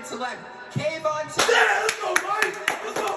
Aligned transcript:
Giants 0.00 0.08
select 0.08 0.40
Kayvon 0.72 1.24
Thibodeaux. 1.26 1.52
Yeah, 1.52 1.80
let's 1.82 2.00
go, 2.00 2.14
Mike. 2.26 2.84
Let's 2.84 3.00
go, 3.00 3.08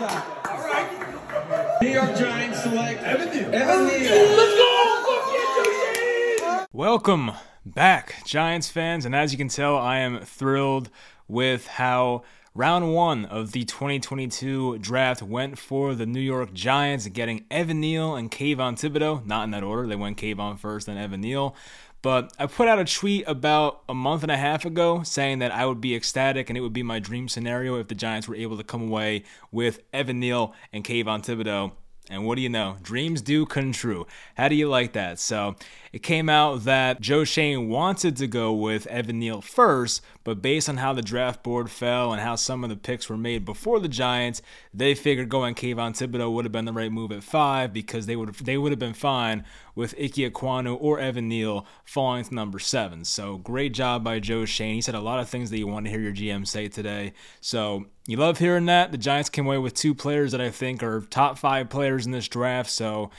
Mike. 0.00 0.48
All 0.48 0.60
right. 0.68 1.82
New 1.82 1.88
York 1.88 2.16
Giants 2.16 2.62
select 2.62 3.02
Evan 3.02 3.28
Neal. 3.30 3.52
Evan 3.52 3.86
Neal. 3.88 4.36
Let's 4.36 4.56
go. 4.56 5.02
Fuck 5.06 6.40
yeah, 6.40 6.66
Welcome 6.72 7.32
back, 7.66 8.24
Giants 8.24 8.70
fans. 8.70 9.04
And 9.04 9.16
as 9.16 9.32
you 9.32 9.38
can 9.38 9.48
tell, 9.48 9.76
I 9.76 9.98
am 9.98 10.20
thrilled 10.20 10.90
with 11.26 11.66
how 11.66 12.22
round 12.54 12.94
one 12.94 13.24
of 13.24 13.50
the 13.50 13.64
2022 13.64 14.78
draft 14.78 15.22
went 15.22 15.58
for 15.58 15.96
the 15.96 16.06
New 16.06 16.20
York 16.20 16.52
Giants, 16.52 17.08
getting 17.08 17.46
Evan 17.50 17.80
Neal 17.80 18.14
and 18.14 18.30
Kayvon 18.30 18.74
Thibodeaux. 18.74 19.26
Not 19.26 19.42
in 19.42 19.50
that 19.50 19.64
order. 19.64 19.88
They 19.88 19.96
went 19.96 20.18
Kayvon 20.18 20.56
first, 20.56 20.86
then 20.86 20.98
Evan 20.98 21.22
Neal. 21.22 21.56
But 22.02 22.32
I 22.38 22.46
put 22.46 22.66
out 22.66 22.78
a 22.78 22.84
tweet 22.84 23.24
about 23.26 23.82
a 23.88 23.94
month 23.94 24.22
and 24.22 24.32
a 24.32 24.36
half 24.36 24.64
ago 24.64 25.02
saying 25.02 25.40
that 25.40 25.52
I 25.52 25.66
would 25.66 25.80
be 25.80 25.94
ecstatic 25.94 26.48
and 26.48 26.56
it 26.56 26.62
would 26.62 26.72
be 26.72 26.82
my 26.82 26.98
dream 26.98 27.28
scenario 27.28 27.76
if 27.78 27.88
the 27.88 27.94
Giants 27.94 28.26
were 28.26 28.36
able 28.36 28.56
to 28.56 28.64
come 28.64 28.82
away 28.82 29.24
with 29.52 29.80
Evan 29.92 30.18
Neal 30.20 30.54
and 30.72 30.82
Kayvon 30.82 31.22
Thibodeaux. 31.22 31.72
And 32.08 32.26
what 32.26 32.34
do 32.36 32.42
you 32.42 32.48
know? 32.48 32.76
Dreams 32.82 33.22
do 33.22 33.46
come 33.46 33.70
true. 33.72 34.06
How 34.34 34.48
do 34.48 34.56
you 34.56 34.68
like 34.68 34.94
that? 34.94 35.20
So 35.20 35.54
it 35.92 36.04
came 36.04 36.28
out 36.28 36.64
that 36.64 37.00
Joe 37.00 37.24
Schoen 37.24 37.68
wanted 37.68 38.16
to 38.18 38.28
go 38.28 38.52
with 38.52 38.86
Evan 38.86 39.18
Neal 39.18 39.40
first, 39.40 40.02
but 40.22 40.40
based 40.40 40.68
on 40.68 40.76
how 40.76 40.92
the 40.92 41.02
draft 41.02 41.42
board 41.42 41.68
fell 41.68 42.12
and 42.12 42.20
how 42.20 42.36
some 42.36 42.62
of 42.62 42.70
the 42.70 42.76
picks 42.76 43.08
were 43.08 43.16
made 43.16 43.44
before 43.44 43.80
the 43.80 43.88
Giants, 43.88 44.40
they 44.72 44.94
figured 44.94 45.28
going 45.28 45.56
Kayvon 45.56 45.92
Thibodeaux 45.92 46.32
would 46.32 46.44
have 46.44 46.52
been 46.52 46.64
the 46.64 46.72
right 46.72 46.92
move 46.92 47.10
at 47.10 47.24
five 47.24 47.72
because 47.72 48.06
they 48.06 48.14
would 48.14 48.28
have 48.28 48.44
they 48.44 48.56
would 48.56 48.70
have 48.70 48.78
been 48.78 48.94
fine 48.94 49.44
with 49.74 49.94
Ike 50.00 50.14
Ekwonu 50.32 50.76
or 50.80 51.00
Evan 51.00 51.28
Neal 51.28 51.66
falling 51.84 52.24
to 52.24 52.34
number 52.34 52.60
seven. 52.60 53.04
So 53.04 53.38
great 53.38 53.74
job 53.74 54.04
by 54.04 54.20
Joe 54.20 54.44
Schoen. 54.44 54.74
He 54.74 54.80
said 54.80 54.94
a 54.94 55.00
lot 55.00 55.18
of 55.18 55.28
things 55.28 55.50
that 55.50 55.58
you 55.58 55.66
want 55.66 55.86
to 55.86 55.90
hear 55.90 56.00
your 56.00 56.12
GM 56.12 56.46
say 56.46 56.68
today. 56.68 57.14
So 57.40 57.86
you 58.06 58.16
love 58.16 58.38
hearing 58.38 58.66
that. 58.66 58.92
The 58.92 58.98
Giants 58.98 59.30
came 59.30 59.46
away 59.46 59.58
with 59.58 59.74
two 59.74 59.94
players 59.94 60.32
that 60.32 60.40
I 60.40 60.50
think 60.50 60.82
are 60.82 61.00
top 61.00 61.38
five 61.38 61.68
players 61.68 62.06
in 62.06 62.12
this 62.12 62.28
draft. 62.28 62.70
So 62.70 63.10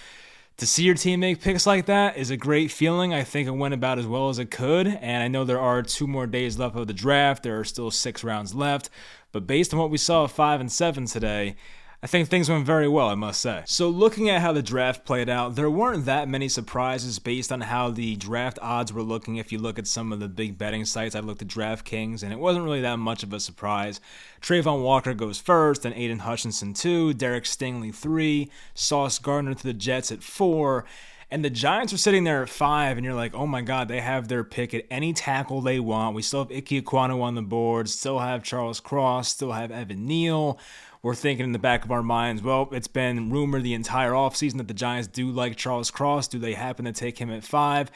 to 0.62 0.68
see 0.68 0.84
your 0.84 0.94
team 0.94 1.22
make 1.22 1.42
picks 1.42 1.66
like 1.66 1.88
that 1.88 2.18
is 2.18 2.30
a 2.30 2.38
great 2.38 2.70
feeling. 2.70 3.16
I 3.16 3.24
think 3.24 3.48
it 3.48 3.52
went 3.52 3.74
about 3.74 3.98
as 3.98 4.06
well 4.06 4.30
as 4.30 4.38
it 4.38 4.52
could. 4.52 4.86
And 4.86 5.24
I 5.24 5.28
know 5.28 5.44
there 5.44 5.60
are 5.60 5.82
two 5.82 6.06
more 6.06 6.28
days 6.28 6.60
left 6.60 6.76
of 6.76 6.86
the 6.86 6.94
draft. 6.94 7.42
There 7.42 7.60
are 7.60 7.64
still 7.64 7.90
six 7.90 8.24
rounds 8.24 8.54
left. 8.54 8.92
But 9.32 9.48
based 9.48 9.74
on 9.74 9.80
what 9.80 9.90
we 9.90 9.98
saw 9.98 10.26
at 10.26 10.30
five 10.30 10.62
and 10.62 10.72
seven 10.72 11.08
today, 11.08 11.56
I 12.04 12.08
think 12.08 12.30
things 12.30 12.50
went 12.50 12.66
very 12.66 12.88
well, 12.88 13.10
I 13.10 13.16
must 13.16 13.42
say. 13.42 13.62
So, 13.68 13.88
looking 13.88 14.28
at 14.28 14.42
how 14.42 14.54
the 14.54 14.64
draft 14.64 15.06
played 15.06 15.30
out, 15.30 15.54
there 15.54 15.70
weren't 15.70 16.06
that 16.06 16.28
many 16.28 16.50
surprises 16.50 17.20
based 17.20 17.52
on 17.52 17.62
how 17.62 17.92
the 17.92 18.16
draft 18.16 18.58
odds 18.60 18.92
were 18.92 19.04
looking. 19.04 19.36
If 19.36 19.52
you 19.52 19.60
look 19.60 19.78
at 19.78 19.86
some 19.86 20.12
of 20.12 20.20
the 20.20 20.28
big 20.28 20.58
betting 20.58 20.84
sites, 20.86 21.14
I 21.14 21.20
looked 21.20 21.44
at 21.44 21.48
DraftKings, 21.48 22.24
and 22.24 22.34
it 22.34 22.40
wasn't 22.40 22.66
really 22.66 22.82
that 22.82 22.98
much 22.98 23.22
of 23.22 23.32
a 23.34 23.40
surprise. 23.40 24.02
Travon 24.42 24.82
Walker 24.82 25.14
goes 25.14 25.40
first, 25.40 25.84
then 25.84 25.94
Aidan 25.94 26.20
Hutchinson 26.20 26.74
two, 26.74 27.14
Derek 27.14 27.44
Stingley 27.44 27.94
three, 27.94 28.50
Sauce 28.74 29.20
Gardner 29.20 29.54
to 29.54 29.64
the 29.64 29.72
Jets 29.74 30.12
at 30.12 30.24
four. 30.24 30.86
And 31.30 31.46
the 31.46 31.50
Giants 31.50 31.94
are 31.94 31.98
sitting 31.98 32.26
there 32.26 32.42
at 32.44 32.50
five, 32.50 32.98
and 32.98 33.06
you're 33.06 33.16
like, 33.16 33.34
oh 33.34 33.48
my 33.48 33.62
God, 33.62 33.88
they 33.88 34.02
have 34.02 34.28
their 34.28 34.44
pick 34.44 34.74
at 34.74 34.86
any 34.90 35.14
tackle 35.14 35.62
they 35.62 35.80
want. 35.80 36.14
We 36.16 36.24
still 36.24 36.44
have 36.44 36.52
Ike 36.52 36.66
Ekwonu 36.66 37.22
on 37.22 37.36
the 37.36 37.42
board, 37.42 37.88
still 37.88 38.20
have 38.20 38.44
Charles 38.44 38.82
Cross, 38.82 39.30
still 39.30 39.54
have 39.54 39.72
Evan 39.72 40.08
Neal 40.08 40.60
we're 41.04 41.16
thinking 41.16 41.46
in 41.46 41.52
the 41.52 41.60
back 41.60 41.84
of 41.84 41.92
our 41.92 42.04
minds, 42.04 42.44
well, 42.44 42.70
it's 42.72 42.88
been 42.88 43.32
rumored 43.32 43.64
the 43.64 43.74
entire 43.74 44.12
offseason 44.12 44.58
that 44.58 44.68
the 44.68 44.74
Giants 44.74 45.08
do 45.08 45.32
like 45.32 45.56
Charles 45.56 45.90
Cross. 45.90 46.28
Do 46.30 46.40
they 46.40 46.54
happen 46.54 46.86
to 46.86 46.92
take 46.92 47.18
him 47.18 47.32
at 47.32 47.44
five? 47.44 47.92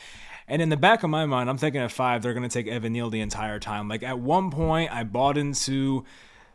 And 0.48 0.62
in 0.62 0.70
the 0.70 0.78
back 0.78 1.04
of 1.04 1.10
my 1.10 1.26
mind, 1.26 1.50
I'm 1.50 1.58
thinking 1.58 1.82
at 1.82 1.92
five, 1.92 2.22
they're 2.22 2.34
going 2.34 2.48
to 2.48 2.54
take 2.54 2.68
Evan 2.68 2.94
Neal 2.94 3.10
the 3.10 3.22
entire 3.22 3.60
time. 3.60 3.88
Like 3.88 4.04
at 4.04 4.20
one 4.20 4.52
point, 4.52 4.92
I 4.92 5.04
bought 5.04 5.38
into 5.38 6.04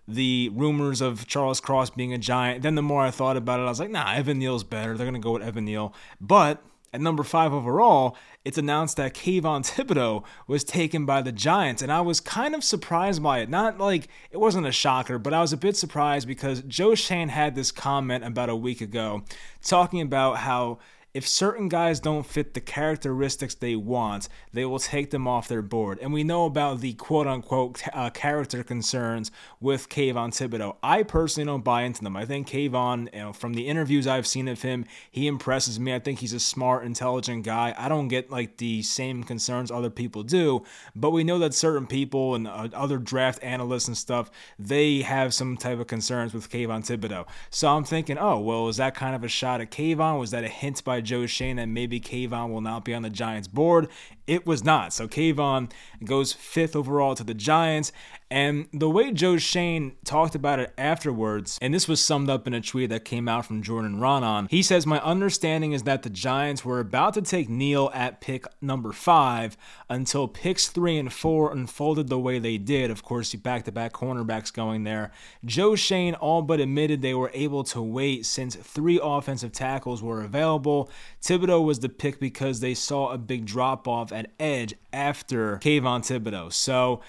the 0.06 0.50
rumors 0.52 1.00
of 1.00 1.26
Charles 1.26 1.60
Cross 1.60 1.90
being 1.90 2.12
a 2.12 2.18
giant. 2.18 2.62
Then 2.62 2.74
the 2.74 2.82
more 2.82 3.02
I 3.02 3.10
thought 3.10 3.36
about 3.36 3.60
it, 3.60 3.64
I 3.64 3.68
was 3.68 3.80
like, 3.80 3.90
nah, 3.90 4.12
Evan 4.12 4.38
Neal's 4.38 4.64
better. 4.64 4.96
They're 4.96 5.06
going 5.06 5.20
to 5.20 5.24
go 5.24 5.32
with 5.32 5.42
Evan 5.42 5.64
Neal. 5.64 5.94
But 6.20 6.62
at 6.92 7.00
number 7.00 7.22
five 7.22 7.52
overall, 7.52 8.16
it's 8.44 8.58
announced 8.58 8.96
that 8.96 9.14
Kayvon 9.14 9.62
Thibodeaux 9.70 10.24
was 10.46 10.64
taken 10.64 11.06
by 11.06 11.22
the 11.22 11.32
Giants, 11.32 11.82
and 11.82 11.92
I 11.92 12.00
was 12.00 12.20
kind 12.20 12.54
of 12.54 12.64
surprised 12.64 13.22
by 13.22 13.40
it. 13.40 13.48
Not 13.48 13.78
like 13.78 14.08
it 14.30 14.38
wasn't 14.38 14.66
a 14.66 14.72
shocker, 14.72 15.18
but 15.18 15.34
I 15.34 15.40
was 15.40 15.52
a 15.52 15.56
bit 15.56 15.76
surprised 15.76 16.26
because 16.26 16.62
Joe 16.62 16.94
Schoen 16.94 17.28
had 17.28 17.54
this 17.54 17.70
comment 17.70 18.24
about 18.24 18.48
a 18.48 18.56
week 18.56 18.80
ago 18.80 19.22
talking 19.62 20.00
about 20.00 20.38
how 20.38 20.78
if 21.12 21.26
certain 21.26 21.68
guys 21.68 21.98
don't 21.98 22.24
fit 22.24 22.54
the 22.54 22.60
characteristics 22.60 23.54
they 23.54 23.74
want, 23.74 24.28
they 24.52 24.64
will 24.64 24.78
take 24.78 25.10
them 25.10 25.26
off 25.26 25.48
their 25.48 25.62
board. 25.62 25.98
And 26.00 26.12
we 26.12 26.22
know 26.22 26.44
about 26.44 26.80
the 26.80 26.92
quote 26.94 27.26
unquote 27.26 27.82
uh, 27.92 28.10
character 28.10 28.62
concerns 28.62 29.32
with 29.60 29.88
Kayvon 29.88 30.30
Thibodeaux. 30.30 30.76
I 30.82 31.02
personally 31.02 31.46
don't 31.46 31.64
buy 31.64 31.82
into 31.82 32.02
them. 32.02 32.16
I 32.16 32.26
think 32.26 32.48
Kayvon, 32.48 33.12
you 33.12 33.18
know, 33.18 33.32
from 33.32 33.54
the 33.54 33.66
interviews 33.66 34.06
I've 34.06 34.26
seen 34.26 34.46
of 34.46 34.62
him, 34.62 34.84
he 35.10 35.26
impresses 35.26 35.80
me. 35.80 35.94
I 35.94 35.98
think 35.98 36.20
he's 36.20 36.32
a 36.32 36.40
smart, 36.40 36.84
intelligent 36.84 37.44
guy. 37.44 37.74
I 37.76 37.88
don't 37.88 38.08
get 38.08 38.30
like 38.30 38.58
the 38.58 38.82
same 38.82 39.24
concerns 39.24 39.70
other 39.70 39.90
people 39.90 40.22
do, 40.22 40.64
but 40.94 41.10
we 41.10 41.24
know 41.24 41.38
that 41.40 41.54
certain 41.54 41.86
people 41.88 42.36
and 42.36 42.46
uh, 42.46 42.68
other 42.72 42.98
draft 42.98 43.42
analysts 43.42 43.88
and 43.88 43.96
stuff, 43.96 44.30
they 44.58 45.02
have 45.02 45.34
some 45.34 45.56
type 45.56 45.80
of 45.80 45.88
concerns 45.88 46.32
with 46.32 46.50
Kayvon 46.50 46.86
Thibodeaux. 46.86 47.26
So 47.50 47.68
I'm 47.68 47.84
thinking, 47.84 48.16
oh, 48.16 48.38
well, 48.38 48.68
is 48.68 48.76
that 48.76 48.94
kind 48.94 49.16
of 49.16 49.24
a 49.24 49.28
shot 49.28 49.60
at 49.60 49.72
Kayvon? 49.72 50.20
Was 50.20 50.30
that 50.30 50.44
a 50.44 50.48
hint 50.48 50.84
by 50.84 50.99
Joe 51.02 51.26
Schoen 51.26 51.56
that 51.56 51.66
maybe 51.66 52.00
Kayvon 52.00 52.50
will 52.50 52.60
not 52.60 52.84
be 52.84 52.94
on 52.94 53.02
the 53.02 53.10
Giants 53.10 53.48
board. 53.48 53.88
It 54.30 54.46
was 54.46 54.64
not. 54.64 54.92
So 54.92 55.08
Kayvon 55.08 55.72
goes 56.04 56.32
fifth 56.32 56.76
overall 56.76 57.16
to 57.16 57.24
the 57.24 57.34
Giants. 57.34 57.90
And 58.32 58.68
the 58.72 58.88
way 58.88 59.10
Joe 59.10 59.38
Schoen 59.38 59.96
talked 60.04 60.36
about 60.36 60.60
it 60.60 60.72
afterwards, 60.78 61.58
and 61.60 61.74
this 61.74 61.88
was 61.88 62.00
summed 62.00 62.30
up 62.30 62.46
in 62.46 62.54
a 62.54 62.60
tweet 62.60 62.90
that 62.90 63.04
came 63.04 63.28
out 63.28 63.44
from 63.44 63.60
Jordan 63.60 63.98
Raanan, 63.98 64.48
he 64.48 64.62
says, 64.62 64.86
My 64.86 65.00
understanding 65.00 65.72
is 65.72 65.82
that 65.82 66.04
the 66.04 66.10
Giants 66.10 66.64
were 66.64 66.78
about 66.78 67.14
to 67.14 67.22
take 67.22 67.48
Neal 67.48 67.90
at 67.92 68.20
pick 68.20 68.44
number 68.60 68.92
five 68.92 69.56
until 69.88 70.28
picks 70.28 70.68
three 70.68 70.96
and 70.96 71.12
four 71.12 71.50
unfolded 71.50 72.06
the 72.06 72.20
way 72.20 72.38
they 72.38 72.56
did. 72.56 72.92
Of 72.92 73.02
course, 73.02 73.34
back 73.34 73.64
to 73.64 73.72
back 73.72 73.92
cornerbacks 73.92 74.52
going 74.52 74.84
there. 74.84 75.10
Joe 75.44 75.74
Schoen 75.74 76.14
all 76.14 76.42
but 76.42 76.60
admitted 76.60 77.02
they 77.02 77.14
were 77.14 77.32
able 77.34 77.64
to 77.64 77.82
wait 77.82 78.26
since 78.26 78.54
three 78.54 79.00
offensive 79.02 79.50
tackles 79.50 80.04
were 80.04 80.22
available. 80.22 80.88
Thibodeaux 81.20 81.64
was 81.64 81.80
the 81.80 81.88
pick 81.88 82.20
because 82.20 82.60
they 82.60 82.74
saw 82.74 83.10
a 83.10 83.18
big 83.18 83.44
drop 83.44 83.88
off 83.88 84.12
at 84.20 84.30
edge 84.38 84.74
after 84.92 85.58
Kayvon 85.58 86.00
Thibodeaux. 86.00 86.52
So, 86.52 87.00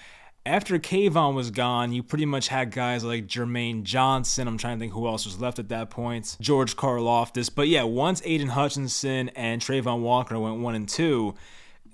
after 0.44 0.78
Kayvon 0.78 1.34
was 1.34 1.50
gone, 1.52 1.92
you 1.92 2.02
pretty 2.02 2.26
much 2.26 2.48
had 2.48 2.72
guys 2.72 3.04
like 3.04 3.26
Jermaine 3.26 3.84
Johnson. 3.84 4.48
I'm 4.48 4.58
trying 4.58 4.76
to 4.78 4.80
think 4.80 4.92
who 4.92 5.06
else 5.06 5.24
was 5.24 5.40
left 5.40 5.60
at 5.60 5.68
that 5.68 5.88
point. 5.90 6.36
George 6.40 6.76
Karlaftis. 6.76 7.48
But 7.54 7.68
yeah, 7.68 7.84
once 7.84 8.20
Aidan 8.24 8.48
Hutchinson 8.48 9.28
and 9.30 9.62
Travon 9.62 10.00
Walker 10.00 10.38
went 10.38 10.58
one 10.58 10.74
and 10.74 10.88
two, 10.88 11.34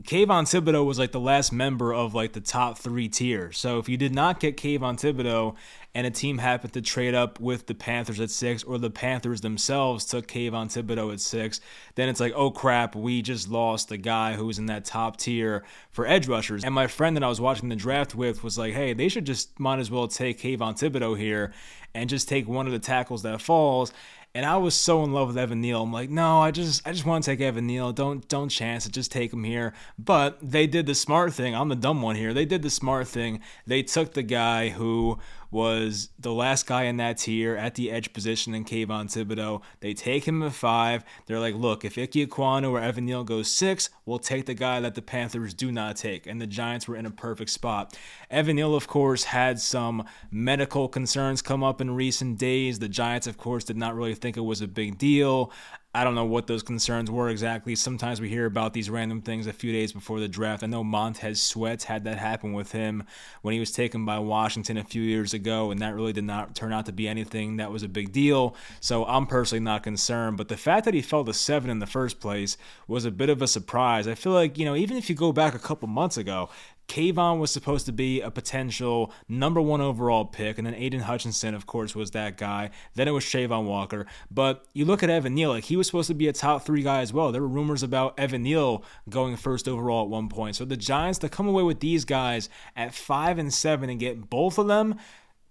Kayvon 0.04 0.44
Thibodeaux 0.44 0.86
was 0.86 0.98
like 0.98 1.10
the 1.10 1.19
last 1.19 1.53
member 1.53 1.92
of 1.92 2.14
like 2.14 2.32
the 2.32 2.41
top 2.41 2.78
three 2.78 3.09
tier. 3.09 3.50
So 3.50 3.78
if 3.78 3.88
you 3.88 3.97
did 3.97 4.14
not 4.14 4.38
get 4.38 4.56
Kayvon 4.56 4.94
Thibodeaux 4.94 5.56
and 5.92 6.06
a 6.06 6.10
team 6.10 6.38
happened 6.38 6.72
to 6.75 6.81
trade 6.81 7.16
up 7.16 7.41
with 7.41 7.66
the 7.66 7.75
Panthers 7.75 8.20
at 8.20 8.31
six, 8.31 8.62
or 8.62 8.78
the 8.78 8.91
Panthers 8.91 9.41
themselves 9.41 10.04
took 10.04 10.28
Kayvon 10.28 10.66
Thibodeaux 10.66 11.12
at 11.12 11.20
six, 11.20 11.60
then 11.97 12.09
it's 12.09 12.20
like, 12.20 12.32
oh 12.36 12.53
crap, 12.53 12.94
we 12.94 13.22
just 13.22 13.48
lost 13.50 13.88
the 13.88 13.97
guy 13.97 14.34
who 14.34 14.47
was 14.47 14.60
in 14.60 14.66
that 14.66 14.84
top 14.84 15.16
tier 15.16 15.64
for 15.91 16.06
edge 16.06 16.28
rushers. 16.28 16.62
And 16.62 16.72
my 16.72 16.86
friend 16.86 17.16
that 17.16 17.25
I 17.25 17.28
was 17.28 17.41
watching 17.41 17.69
the 17.69 17.76
draft 17.76 18.15
with 18.15 18.44
was 18.44 18.56
like, 18.56 18.75
hey, 18.75 18.92
they 18.92 19.09
should 19.09 19.26
just 19.26 19.59
might 19.59 19.80
as 19.80 19.91
well 19.91 20.06
take 20.06 20.38
Kayvon 20.38 20.78
Thibodeau 20.78 21.19
here 21.19 21.53
and 21.92 22.09
just 22.09 22.28
take 22.28 22.47
one 22.47 22.66
of 22.66 22.72
the 22.72 22.78
tackles 22.78 23.22
that 23.22 23.41
falls. 23.41 23.92
And 24.34 24.44
I 24.47 24.56
was 24.59 24.75
so 24.75 25.03
in 25.05 25.12
love 25.12 25.28
with 25.28 25.39
Evan 25.39 25.61
Neal. 25.61 25.83
I'm 25.83 25.93
like, 25.93 26.11
no, 26.11 26.41
I 26.41 26.50
just 26.50 26.87
I 26.87 26.93
just 26.93 27.06
want 27.06 27.25
to 27.25 27.31
take 27.31 27.41
Evan 27.41 27.66
Neal. 27.66 27.93
Don't 27.93 28.27
don't 28.28 28.50
chance 28.50 28.87
it. 28.87 28.93
Just 28.93 29.11
take 29.11 29.33
him 29.33 29.44
here. 29.44 29.72
But 29.99 30.39
they 30.43 30.66
did 30.66 30.87
the 30.87 30.94
smart 30.94 31.33
thing. 31.33 31.55
I'm 31.55 31.69
the 31.69 31.77
dumb 31.77 32.03
one 32.03 32.16
here. 32.16 32.34
They 32.34 32.44
did 32.44 32.62
the 32.62 32.71
smart 32.71 33.09
thing. 33.09 33.41
They 33.66 33.83
took 33.83 34.12
the 34.12 34.22
guy 34.22 34.69
who 34.69 35.19
was 35.50 36.10
the 36.18 36.33
last 36.33 36.66
guy 36.66 36.84
in 36.84 36.98
that 36.98 37.18
tier 37.18 37.56
at 37.56 37.74
the 37.74 37.91
edge 37.91 38.12
position 38.12 38.54
in 38.54 38.65
Kayvon 38.65 39.06
Thibodeaux. 39.06 39.62
They 39.80 39.95
take 39.95 40.27
him 40.27 40.42
at 40.42 40.53
five. 40.53 41.04
They're 41.27 41.41
like, 41.41 41.54
look, 41.54 41.84
if 41.84 41.97
Ike 41.97 42.12
Ekwonu 42.12 42.71
or 42.71 42.80
Evan 42.80 43.06
Neal 43.06 43.24
goes 43.24 43.50
six, 43.50 43.89
we'll 44.04 44.18
take 44.18 44.47
the 44.47 44.54
guy 44.54 44.80
that 44.80 44.95
the 44.95 45.03
Panthers 45.03 45.54
do 45.54 45.72
not 45.72 45.97
take. 45.97 46.27
And 46.27 46.41
the 46.41 46.47
Giants 46.47 46.86
were 46.86 46.97
in 46.97 47.06
a 47.06 47.10
perfect 47.10 47.50
spot. 47.50 47.97
Evan 48.30 48.56
Neal, 48.56 48.74
of 48.74 48.86
course, 48.86 49.24
had 49.24 49.59
some 49.59 50.04
medical 50.30 50.89
concerns 50.89 51.41
come 51.41 51.65
up 51.65 51.80
in 51.80 51.95
recent 51.95 52.39
days. 52.39 52.78
The 52.78 52.89
Giants, 52.89 53.27
of 53.27 53.39
course, 53.39 53.65
did 53.65 53.77
not 53.77 53.95
really 53.95 54.15
think 54.15 54.36
it 54.36 54.41
was 54.41 54.60
a 54.60 54.68
big 54.68 54.98
deal. 54.98 55.50
I 55.98 56.04
don't 56.04 56.15
know 56.15 56.24
what 56.24 56.47
those 56.47 56.62
concerns 56.62 57.10
were 57.10 57.28
exactly. 57.28 57.74
Sometimes 57.74 58.21
we 58.21 58.28
hear 58.28 58.47
about 58.47 58.72
these 58.72 58.89
random 58.89 59.21
things 59.21 59.48
a 59.48 59.53
few 59.53 59.72
days 59.72 59.92
before 59.92 60.21
the 60.21 60.28
draft. 60.28 60.62
I 60.62 60.68
know 60.68 60.84
Montez 60.84 61.42
Sweat 61.42 61.83
had 61.83 62.04
that 62.04 62.18
happen 62.18 62.53
with 62.53 62.71
him 62.71 63.03
when 63.42 63.53
he 63.53 63.59
was 63.59 63.72
taken 63.72 64.04
by 64.04 64.21
Washington 64.21 64.77
a 64.77 64.84
few 64.84 65.03
years 65.03 65.34
ago, 65.34 65.72
and 65.72 65.80
that 65.80 65.97
really 65.97 66.12
did 66.12 66.22
not 66.22 66.54
turn 66.54 66.72
out 66.72 66.86
to 66.86 66.92
be 66.92 67.09
anything 67.09 67.56
that 67.56 67.72
was 67.72 67.83
a 67.83 67.89
big 67.89 68.12
deal. 68.12 68.54
So 68.78 69.06
I'm 69.06 69.27
personally 69.27 69.65
not 69.65 69.83
concerned. 69.83 70.36
But 70.36 70.47
the 70.47 70.56
fact 70.56 70.84
that 70.84 70.95
he 70.95 71.03
fell 71.03 71.24
to 71.24 71.34
seven 71.34 71.68
in 71.68 71.80
the 71.80 71.86
first 71.86 72.21
place 72.21 72.56
was 72.86 73.04
a 73.04 73.10
bit 73.10 73.28
of 73.28 73.42
a 73.42 73.48
surprise. 73.48 74.06
I 74.06 74.15
feel 74.15 74.33
like, 74.33 74.56
you 74.56 74.65
know, 74.65 74.77
even 74.77 74.97
if 74.97 75.10
you 75.10 75.16
go 75.16 75.33
back 75.33 75.56
a 75.56 75.59
couple 75.59 75.89
months 75.89 76.16
ago, 76.16 76.48
Kayvon 76.88 77.38
was 77.38 77.50
supposed 77.50 77.84
to 77.86 77.92
be 77.92 78.22
a 78.22 78.30
potential 78.30 79.12
number 79.28 79.60
one 79.60 79.82
overall 79.82 80.24
pick, 80.24 80.56
and 80.56 80.66
then 80.66 80.74
Aidan 80.74 81.00
Hutchinson, 81.00 81.54
of 81.54 81.66
course, 81.66 81.94
was 81.94 82.12
that 82.12 82.38
guy. 82.38 82.70
Then 82.94 83.06
it 83.06 83.10
was 83.10 83.24
Travon 83.24 83.64
Walker. 83.66 84.06
But 84.30 84.64
you 84.72 84.86
look 84.86 85.02
at 85.02 85.10
Evan 85.10 85.34
Neal, 85.34 85.50
like 85.50 85.64
he 85.64 85.76
was 85.76 85.86
supposed 85.86 86.08
to 86.08 86.14
be 86.14 86.28
a 86.28 86.32
top 86.32 86.64
three 86.64 86.82
guy 86.82 87.02
as 87.02 87.12
well. 87.12 87.30
There 87.30 87.42
were 87.42 87.48
rumors 87.48 87.82
about 87.82 88.18
Evan 88.18 88.42
Neal 88.42 88.82
going 89.08 89.36
first 89.36 89.68
overall 89.68 90.04
at 90.04 90.08
one 90.08 90.30
point. 90.30 90.56
So 90.56 90.64
the 90.64 90.78
Giants 90.78 91.18
to 91.18 91.28
come 91.28 91.46
away 91.46 91.62
with 91.62 91.80
these 91.80 92.06
guys 92.06 92.48
at 92.74 92.94
five 92.94 93.38
and 93.38 93.52
seven 93.52 93.90
and 93.90 94.00
get 94.00 94.30
both 94.30 94.58
of 94.58 94.66
them, 94.66 94.96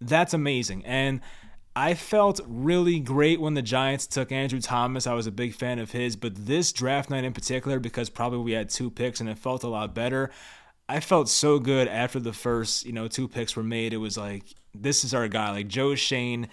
that's 0.01 0.33
amazing. 0.33 0.83
And 0.85 1.21
I 1.75 1.93
felt 1.93 2.41
really 2.47 2.99
great 2.99 3.39
when 3.39 3.53
the 3.53 3.61
Giants 3.61 4.07
took 4.07 4.31
Andrew 4.31 4.59
Thomas. 4.59 5.05
I 5.05 5.13
was 5.13 5.27
a 5.27 5.31
big 5.31 5.53
fan 5.53 5.77
of 5.77 5.91
his, 5.91 6.15
but 6.15 6.33
this 6.47 6.71
draft 6.71 7.11
night 7.11 7.23
in 7.23 7.33
particular, 7.33 7.79
because 7.79 8.09
probably 8.09 8.39
we 8.39 8.53
had 8.53 8.69
two 8.69 8.89
picks 8.89 9.19
and 9.19 9.29
it 9.29 9.37
felt 9.37 9.63
a 9.63 9.67
lot 9.67 9.93
better. 9.93 10.31
I 10.89 10.99
felt 11.01 11.27
so 11.27 11.59
good 11.59 11.87
after 11.87 12.19
the 12.19 12.33
first, 12.33 12.85
you 12.85 12.93
know, 12.93 13.07
two 13.07 13.27
picks 13.27 13.55
were 13.55 13.63
made. 13.63 13.93
It 13.93 13.97
was 13.97 14.17
like, 14.17 14.43
this 14.73 15.03
is 15.03 15.13
our 15.13 15.27
guy. 15.27 15.51
Like 15.51 15.67
Joe 15.67 15.95
Schoen, 15.95 16.47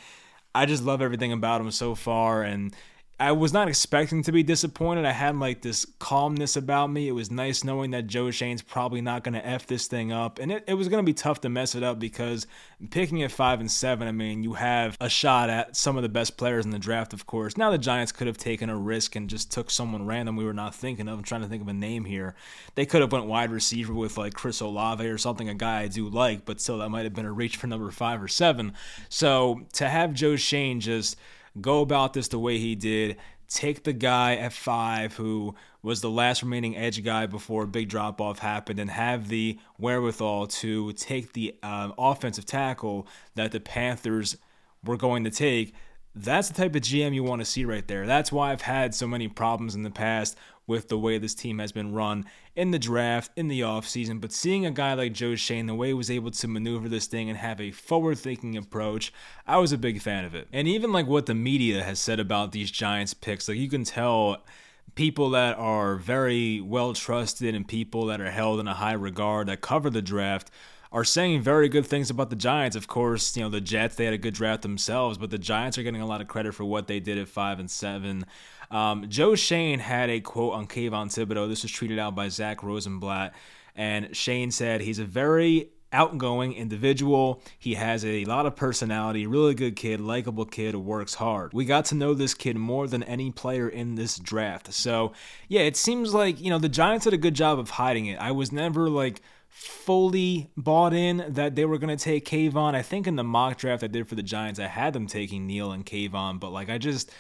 I 0.55 0.67
just 0.67 0.83
love 0.83 1.01
everything 1.01 1.33
about 1.33 1.61
him 1.61 1.71
so 1.71 1.95
far. 1.95 2.43
And 2.43 2.75
I 3.21 3.31
was 3.31 3.53
not 3.53 3.69
expecting 3.69 4.25
to 4.25 4.33
be 4.33 4.43
disappointed. 4.43 5.05
I 5.05 5.13
had 5.13 5.37
like 5.37 5.63
this 5.63 5.87
calmness 6.01 6.57
about 6.57 6.89
me. 6.89 7.07
It 7.07 7.13
was 7.13 7.31
nice 7.31 7.63
knowing 7.63 7.93
that 7.93 8.09
Joe 8.09 8.33
Schoen's 8.33 8.61
probably 8.61 9.01
not 9.01 9.23
going 9.23 9.35
to 9.35 9.47
F 9.47 9.69
this 9.69 9.87
thing 9.87 10.11
up. 10.11 10.41
And 10.41 10.51
it, 10.51 10.65
it 10.67 10.75
was 10.75 10.89
going 10.89 11.05
to 11.05 11.07
be 11.07 11.15
tough 11.15 11.41
to 11.43 11.49
mess 11.49 11.77
it 11.77 11.85
up 11.85 12.01
because 12.01 12.49
picking 12.91 13.23
at 13.23 13.31
five 13.31 13.61
and 13.61 13.71
seven, 13.71 14.09
I 14.09 14.13
mean, 14.13 14.43
you 14.43 14.55
have 14.55 14.97
a 15.01 15.09
shot 15.09 15.49
at 15.49 15.77
some 15.77 15.97
of 15.97 16.03
the 16.03 16.09
best 16.09 16.37
players 16.37 16.65
in 16.65 16.73
the 16.73 16.79
draft, 16.79 17.13
of 17.13 17.25
course. 17.25 17.57
Now 17.57 17.71
the 17.71 17.79
Giants 17.79 18.11
could 18.11 18.27
have 18.27 18.37
taken 18.37 18.69
a 18.69 18.77
risk 18.77 19.15
and 19.15 19.31
just 19.31 19.53
took 19.53 19.71
someone 19.71 20.07
random 20.07 20.35
we 20.35 20.45
were 20.45 20.53
not 20.53 20.75
thinking 20.75 21.07
of. 21.07 21.17
I'm 21.17 21.25
trying 21.25 21.43
to 21.43 21.49
think 21.49 21.63
of 21.63 21.69
a 21.69 21.73
name 21.73 22.07
here. 22.07 22.35
They 22.75 22.85
could 22.85 23.01
have 23.01 23.13
went 23.13 23.27
wide 23.27 23.53
receiver 23.53 23.95
with 23.95 24.19
like 24.19 24.35
Chris 24.35 24.61
Olave 24.61 25.07
or 25.07 25.19
something, 25.19 25.49
a 25.49 25.55
guy 25.55 25.83
I 25.83 25.89
do 25.89 26.09
like, 26.09 26.45
but 26.45 26.61
still 26.61 26.79
that 26.79 26.89
might 26.89 27.05
have 27.05 27.15
been 27.15 27.27
a 27.27 27.33
reach 27.33 27.59
for 27.59 27.69
number 27.69 27.93
five 27.93 28.21
or 28.21 28.29
seven. 28.29 28.73
So 29.09 29.67
to 29.75 29.89
have 29.89 30.15
Joe 30.15 30.35
Schoen 30.35 30.81
just 30.81 31.17
go 31.61 31.81
about 31.81 32.13
this 32.13 32.29
the 32.29 32.39
way 32.39 32.59
he 32.59 32.75
did. 32.75 33.17
Take 33.49 33.85
the 33.85 33.93
guy 33.93 34.37
at 34.37 34.53
five 34.53 35.15
who 35.15 35.55
was 35.83 36.01
the 36.01 36.11
last 36.11 36.43
remaining 36.43 36.77
edge 36.77 37.05
guy 37.05 37.27
before 37.27 37.65
a 37.65 37.67
big 37.67 37.89
drop 37.89 38.21
off 38.21 38.39
happened 38.39 38.79
and 38.79 38.91
have 38.91 39.29
the 39.29 39.59
wherewithal 39.79 40.47
to 40.47 40.93
take 40.95 41.35
the 41.35 41.55
uh, 41.63 41.91
offensive 41.99 42.47
tackle 42.47 43.07
that 43.35 43.53
the 43.53 43.61
Panthers 43.61 44.37
were 44.83 44.97
going 44.97 45.25
to 45.25 45.31
take 45.31 45.75
that's 46.15 46.49
the 46.49 46.55
type 46.55 46.75
of 46.75 46.83
GM 46.83 47.15
you 47.15 47.25
want 47.25 47.41
to 47.41 47.45
see 47.45 47.65
right 47.65 47.87
there. 47.87 48.07
That's 48.07 48.31
why 48.31 48.53
I've 48.53 48.63
had 48.63 48.95
so 48.95 49.07
many 49.07 49.29
problems 49.29 49.75
in 49.75 49.83
the 49.83 49.91
past 49.91 50.37
with 50.67 50.89
the 50.89 50.99
way 50.99 51.19
this 51.19 51.35
team 51.35 51.59
has 51.59 51.73
been 51.73 51.93
run 51.93 52.25
in 52.57 52.71
the 52.71 52.79
draft, 52.79 53.31
in 53.37 53.49
the 53.49 53.61
offseason. 53.61 54.21
But 54.21 54.33
seeing 54.33 54.65
a 54.65 54.71
guy 54.71 54.95
like 54.95 55.13
Joe 55.13 55.35
Schoen, 55.35 55.67
the 55.67 55.75
way 55.75 55.89
he 55.89 55.95
was 55.95 56.11
able 56.11 56.31
to 56.31 56.49
maneuver 56.49 56.89
this 56.89 57.07
thing 57.07 57.29
and 57.29 57.39
have 57.39 57.61
a 57.61 57.71
forward 57.71 58.19
thinking 58.19 58.57
approach, 58.57 59.13
I 59.47 59.59
was 59.59 59.73
a 59.73 59.79
big 59.79 60.01
fan 60.01 60.25
of 60.25 60.35
it. 60.35 60.49
And 60.53 60.67
even 60.69 60.93
like 60.93 61.07
what 61.07 61.27
the 61.27 61.35
media 61.35 61.83
has 61.83 61.99
said 61.99 62.21
about 62.21 62.53
these 62.53 62.71
Giants 62.71 63.13
picks, 63.13 63.49
like 63.49 63.59
you 63.59 63.69
can 63.69 63.85
tell 63.85 64.43
people 64.95 65.31
that 65.31 65.59
are 65.59 65.97
very 65.97 66.61
well 66.61 66.93
trusted 66.93 67.55
and 67.55 67.67
people 67.67 68.07
that 68.07 68.21
are 68.21 68.31
held 68.31 68.61
in 68.61 68.69
a 68.69 68.75
high 68.75 68.93
regard 68.93 69.49
that 69.49 69.61
cover 69.61 69.91
the 69.91 70.03
draft 70.03 70.51
are 70.95 71.05
saying 71.05 71.43
very 71.43 71.69
good 71.69 71.85
things 71.85 72.09
about 72.09 72.31
the 72.31 72.37
Giants. 72.37 72.77
Of 72.77 72.87
course, 72.87 73.37
you 73.37 73.43
know, 73.43 73.51
the 73.51 73.61
Jets, 73.61 73.97
they 73.97 74.05
had 74.05 74.15
a 74.15 74.19
good 74.19 74.33
draft 74.33 74.63
themselves, 74.63 75.19
but 75.19 75.29
the 75.29 75.39
Giants 75.39 75.77
are 75.77 75.83
getting 75.83 76.01
a 76.01 76.07
lot 76.07 76.21
of 76.21 76.29
credit 76.29 76.55
for 76.55 76.65
what 76.65 76.87
they 76.87 77.01
did 77.01 77.19
at 77.19 77.27
5 77.27 77.59
and 77.59 77.69
7. 77.69 78.25
Um, 78.71 79.09
Joe 79.09 79.35
Schoen 79.35 79.81
had 79.81 80.09
a 80.09 80.21
quote 80.21 80.55
on 80.55 80.69
Kayvon 80.69 81.09
Thibodeaux. 81.09 81.49
This 81.49 81.65
was 81.65 81.73
tweeted 81.73 81.99
out 81.99 82.15
by 82.15 82.29
Zack 82.29 82.63
Rosenblatt. 82.63 83.35
And 83.75 84.15
Schoen 84.17 84.53
said 84.53 84.83
he's 84.83 85.01
a 85.01 85.05
very 85.05 85.71
outgoing 85.93 86.53
individual. 86.53 87.43
He 87.59 87.75
has 87.75 88.05
a 88.05 88.25
lot 88.27 88.47
of 88.47 88.55
personality, 88.55 89.27
really 89.27 89.55
good 89.55 89.75
kid, 89.75 90.01
likable 90.01 90.45
kid, 90.45 90.77
works 90.77 91.15
hard. 91.15 91.53
We 91.53 91.65
got 91.65 91.87
to 91.87 91.97
know 91.97 92.15
this 92.15 92.35
kid 92.35 92.57
more 92.57 92.87
than 92.87 93.03
any 93.03 93.33
player 93.33 93.69
in 93.69 93.97
this 93.97 94.17
draft. 94.17 94.73
So, 94.73 95.13
yeah, 95.49 95.63
it 95.63 95.77
seems 95.77 96.15
like, 96.15 96.41
you 96.41 96.51
know, 96.51 96.59
the 96.61 96.69
Giants 96.69 97.05
did 97.05 97.15
a 97.15 97.19
good 97.19 97.35
job 97.35 97.59
of 97.59 97.71
hiding 97.71 98.07
it. 98.07 98.21
I 98.21 98.31
was 98.31 98.53
never 98.53 98.89
like 98.89 99.23
fully 99.55 100.51
bought 100.57 100.93
in 100.93 101.25
that 101.29 101.55
they 101.55 101.65
were 101.65 101.79
going 101.79 101.97
to 101.97 102.05
take 102.05 102.27
Kayvon. 102.27 102.75
I 102.75 102.83
think 102.83 103.07
in 103.07 103.15
the 103.15 103.23
mock 103.23 103.57
draft 103.57 103.85
I 103.85 103.87
did 103.87 104.09
for 104.09 104.17
the 104.17 104.23
Giants, 104.23 104.59
I 104.59 104.67
had 104.67 104.93
them 104.93 105.07
taking 105.07 105.47
Neal 105.47 105.71
and 105.71 105.87
Kayvon, 105.87 106.41
but 106.41 106.51
like 106.51 106.69
I 106.69 106.77
just 106.77 107.13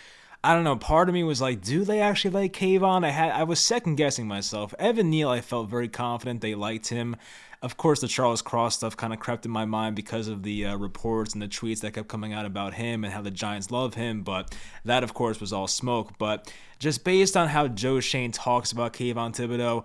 I 0.43 0.53
don't 0.53 0.65
know. 0.65 0.75
Part 0.77 1.09
of 1.09 1.15
me 1.15 1.23
was 1.23 1.41
like, 1.41 1.63
do 1.63 1.85
they 1.85 2.01
actually 2.01 2.33
like 2.33 2.53
Kayvon? 2.53 3.05
I 3.05 3.11
had 3.11 3.31
I 3.31 3.45
was 3.45 3.61
second 3.61 3.95
guessing 3.95 4.27
myself. 4.27 4.75
Evan 4.81 5.11
Neal, 5.11 5.31
I 5.31 5.43
felt 5.43 5.71
very 5.71 5.89
confident 5.89 6.41
they 6.41 6.57
liked 6.57 6.89
him. 6.89 7.15
Of 7.63 7.77
course, 7.77 8.01
the 8.01 8.09
Charles 8.09 8.43
Cross 8.43 8.75
stuff 8.75 8.97
kind 8.97 9.13
of 9.13 9.21
crept 9.21 9.47
in 9.47 9.53
my 9.53 9.65
mind 9.65 9.95
because 9.95 10.27
of 10.27 10.43
the 10.43 10.67
uh, 10.67 10.77
reports 10.77 11.35
and 11.35 11.41
the 11.41 11.49
tweets 11.49 11.81
that 11.81 11.95
kept 11.95 12.09
coming 12.09 12.33
out 12.33 12.45
about 12.45 12.75
him 12.75 13.05
and 13.05 13.13
how 13.15 13.23
the 13.23 13.31
Giants 13.31 13.71
love 13.71 13.95
him. 13.95 14.23
But 14.23 14.55
that, 14.85 15.05
of 15.05 15.15
course, 15.15 15.41
was 15.41 15.53
all 15.53 15.69
smoke. 15.69 16.19
But 16.19 16.53
just 16.81 17.05
based 17.05 17.37
on 17.37 17.49
how 17.49 17.69
Joe 17.69 18.01
Schoen 18.01 18.33
talks 18.33 18.71
about 18.73 18.93
Kayvon 18.93 19.35
Thibodeaux, 19.35 19.85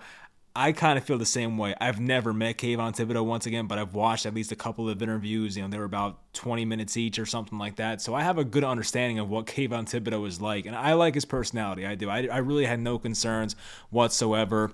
I 0.55 0.71
kind 0.71 0.97
of 0.97 1.03
feel 1.03 1.17
the 1.17 1.25
same 1.25 1.57
way. 1.57 1.75
I've 1.79 1.99
never 1.99 2.33
met 2.33 2.57
Kayvon 2.57 2.95
Thibodeaux 2.95 3.25
once 3.25 3.45
again, 3.45 3.67
but 3.67 3.77
I've 3.77 3.93
watched 3.93 4.25
at 4.25 4.33
least 4.33 4.51
a 4.51 4.55
couple 4.55 4.89
of 4.89 5.01
interviews. 5.01 5.55
You 5.55 5.63
know, 5.63 5.69
they 5.69 5.77
were 5.77 5.83
about 5.83 6.33
20 6.33 6.65
minutes 6.65 6.97
each 6.97 7.19
or 7.19 7.25
something 7.25 7.57
like 7.57 7.75
that. 7.75 8.01
So 8.01 8.15
I 8.15 8.23
have 8.23 8.37
a 8.37 8.43
good 8.43 8.63
understanding 8.63 9.19
of 9.19 9.29
what 9.29 9.45
Kayvon 9.45 9.85
Thibodeaux 9.85 10.27
is 10.27 10.41
like. 10.41 10.65
And 10.65 10.75
I 10.75 10.93
like 10.93 11.13
his 11.13 11.25
personality. 11.25 11.85
I 11.85 11.95
do. 11.95 12.09
I, 12.09 12.27
I 12.27 12.37
really 12.39 12.65
had 12.65 12.79
no 12.79 12.97
concerns 12.97 13.55
whatsoever. 13.89 14.71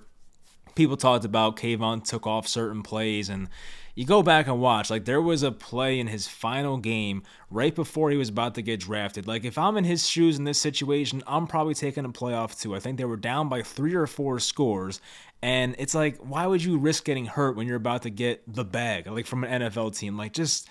People 0.74 0.96
talked 0.96 1.24
about 1.24 1.56
Kayvon 1.56 2.02
took 2.04 2.26
off 2.26 2.48
certain 2.48 2.82
plays 2.82 3.28
and 3.28 3.48
you 3.96 4.04
go 4.04 4.22
back 4.22 4.46
and 4.46 4.60
watch, 4.60 4.90
like 4.90 5.06
there 5.06 5.22
was 5.22 5.42
a 5.42 5.50
play 5.50 5.98
in 5.98 6.06
his 6.06 6.28
final 6.28 6.76
game 6.76 7.22
right 7.50 7.74
before 7.74 8.10
he 8.10 8.18
was 8.18 8.28
about 8.28 8.54
to 8.56 8.62
get 8.62 8.78
drafted. 8.78 9.26
Like 9.26 9.44
if 9.44 9.56
I'm 9.56 9.78
in 9.78 9.84
his 9.84 10.06
shoes 10.06 10.38
in 10.38 10.44
this 10.44 10.60
situation, 10.60 11.22
I'm 11.26 11.46
probably 11.46 11.72
taking 11.72 12.04
a 12.04 12.10
playoff 12.10 12.60
too. 12.60 12.76
I 12.76 12.78
think 12.78 12.98
they 12.98 13.06
were 13.06 13.16
down 13.16 13.48
by 13.48 13.62
three 13.62 13.94
or 13.94 14.06
four 14.06 14.38
scores, 14.38 15.00
and 15.40 15.74
it's 15.78 15.94
like, 15.94 16.18
why 16.18 16.46
would 16.46 16.62
you 16.62 16.76
risk 16.76 17.06
getting 17.06 17.24
hurt 17.24 17.56
when 17.56 17.66
you're 17.66 17.76
about 17.76 18.02
to 18.02 18.10
get 18.10 18.42
the 18.46 18.66
bag, 18.66 19.06
like 19.06 19.26
from 19.26 19.44
an 19.44 19.62
NFL 19.62 19.98
team? 19.98 20.16
Like 20.16 20.32
just. 20.32 20.68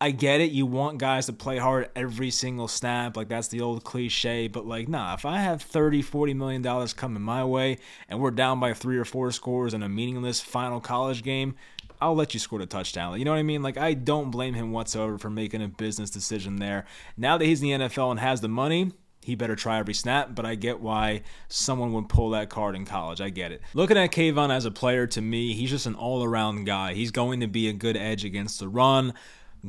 I 0.00 0.10
get 0.10 0.40
it. 0.40 0.50
You 0.50 0.66
want 0.66 0.98
guys 0.98 1.26
to 1.26 1.32
play 1.32 1.58
hard 1.58 1.88
every 1.94 2.32
single 2.32 2.66
snap. 2.66 3.16
Like 3.16 3.28
that's 3.28 3.46
the 3.46 3.60
old 3.60 3.84
cliche. 3.84 4.48
But 4.48 4.66
like, 4.66 4.88
nah, 4.88 5.14
if 5.14 5.24
I 5.24 5.38
have 5.38 5.62
30, 5.62 6.02
40 6.02 6.34
million 6.34 6.60
dollars 6.60 6.92
coming 6.92 7.22
my 7.22 7.44
way 7.44 7.78
and 8.08 8.18
we're 8.18 8.32
down 8.32 8.58
by 8.58 8.74
three 8.74 8.98
or 8.98 9.04
four 9.04 9.30
scores 9.30 9.74
in 9.74 9.82
a 9.84 9.88
meaningless 9.88 10.40
final 10.40 10.80
college 10.80 11.22
game, 11.22 11.54
I'll 12.02 12.16
let 12.16 12.34
you 12.34 12.40
score 12.40 12.58
the 12.58 12.66
touchdown. 12.66 13.16
You 13.16 13.24
know 13.24 13.30
what 13.30 13.38
I 13.38 13.44
mean? 13.44 13.62
Like 13.62 13.78
I 13.78 13.94
don't 13.94 14.32
blame 14.32 14.54
him 14.54 14.72
whatsoever 14.72 15.18
for 15.18 15.30
making 15.30 15.62
a 15.62 15.68
business 15.68 16.10
decision 16.10 16.56
there. 16.56 16.84
Now 17.16 17.38
that 17.38 17.44
he's 17.44 17.62
in 17.62 17.80
the 17.80 17.86
NFL 17.86 18.10
and 18.10 18.18
has 18.18 18.40
the 18.40 18.48
money, 18.48 18.90
he 19.20 19.36
better 19.36 19.54
try 19.54 19.78
every 19.78 19.94
snap, 19.94 20.34
but 20.34 20.44
I 20.44 20.56
get 20.56 20.80
why 20.80 21.22
someone 21.46 21.92
would 21.92 22.08
pull 22.08 22.30
that 22.30 22.50
card 22.50 22.74
in 22.74 22.84
college. 22.84 23.20
I 23.20 23.30
get 23.30 23.52
it. 23.52 23.62
Looking 23.72 23.96
at 23.96 24.10
Kayvon 24.10 24.50
as 24.50 24.64
a 24.64 24.72
player, 24.72 25.06
to 25.06 25.20
me, 25.20 25.52
he's 25.52 25.70
just 25.70 25.86
an 25.86 25.94
all 25.94 26.24
around 26.24 26.64
guy. 26.64 26.94
He's 26.94 27.12
going 27.12 27.38
to 27.38 27.46
be 27.46 27.68
a 27.68 27.72
good 27.72 27.96
edge 27.96 28.24
against 28.24 28.58
the 28.58 28.68
run, 28.68 29.14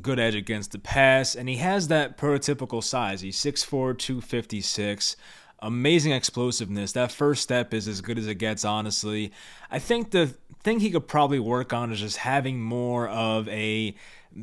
good 0.01 0.19
edge 0.19 0.33
against 0.33 0.71
the 0.71 0.79
pass, 0.79 1.35
and 1.35 1.47
he 1.47 1.57
has 1.57 1.87
that 1.89 2.17
prototypical 2.17 2.83
size. 2.83 3.21
He's 3.21 3.37
6'4, 3.37 3.95
256 3.95 5.15
amazing 5.63 6.11
explosiveness. 6.11 6.91
That 6.91 7.11
first 7.11 7.41
step 7.41 7.73
is 7.73 7.87
as 7.87 8.01
good 8.01 8.19
as 8.19 8.27
it 8.27 8.35
gets, 8.35 8.63
honestly. 8.63 9.31
I 9.71 9.79
think 9.79 10.11
the 10.11 10.27
thing 10.61 10.79
he 10.79 10.91
could 10.91 11.07
probably 11.07 11.39
work 11.39 11.73
on 11.73 11.91
is 11.91 11.99
just 11.99 12.17
having 12.17 12.61
more 12.61 13.07
of 13.07 13.47
a 13.49 13.95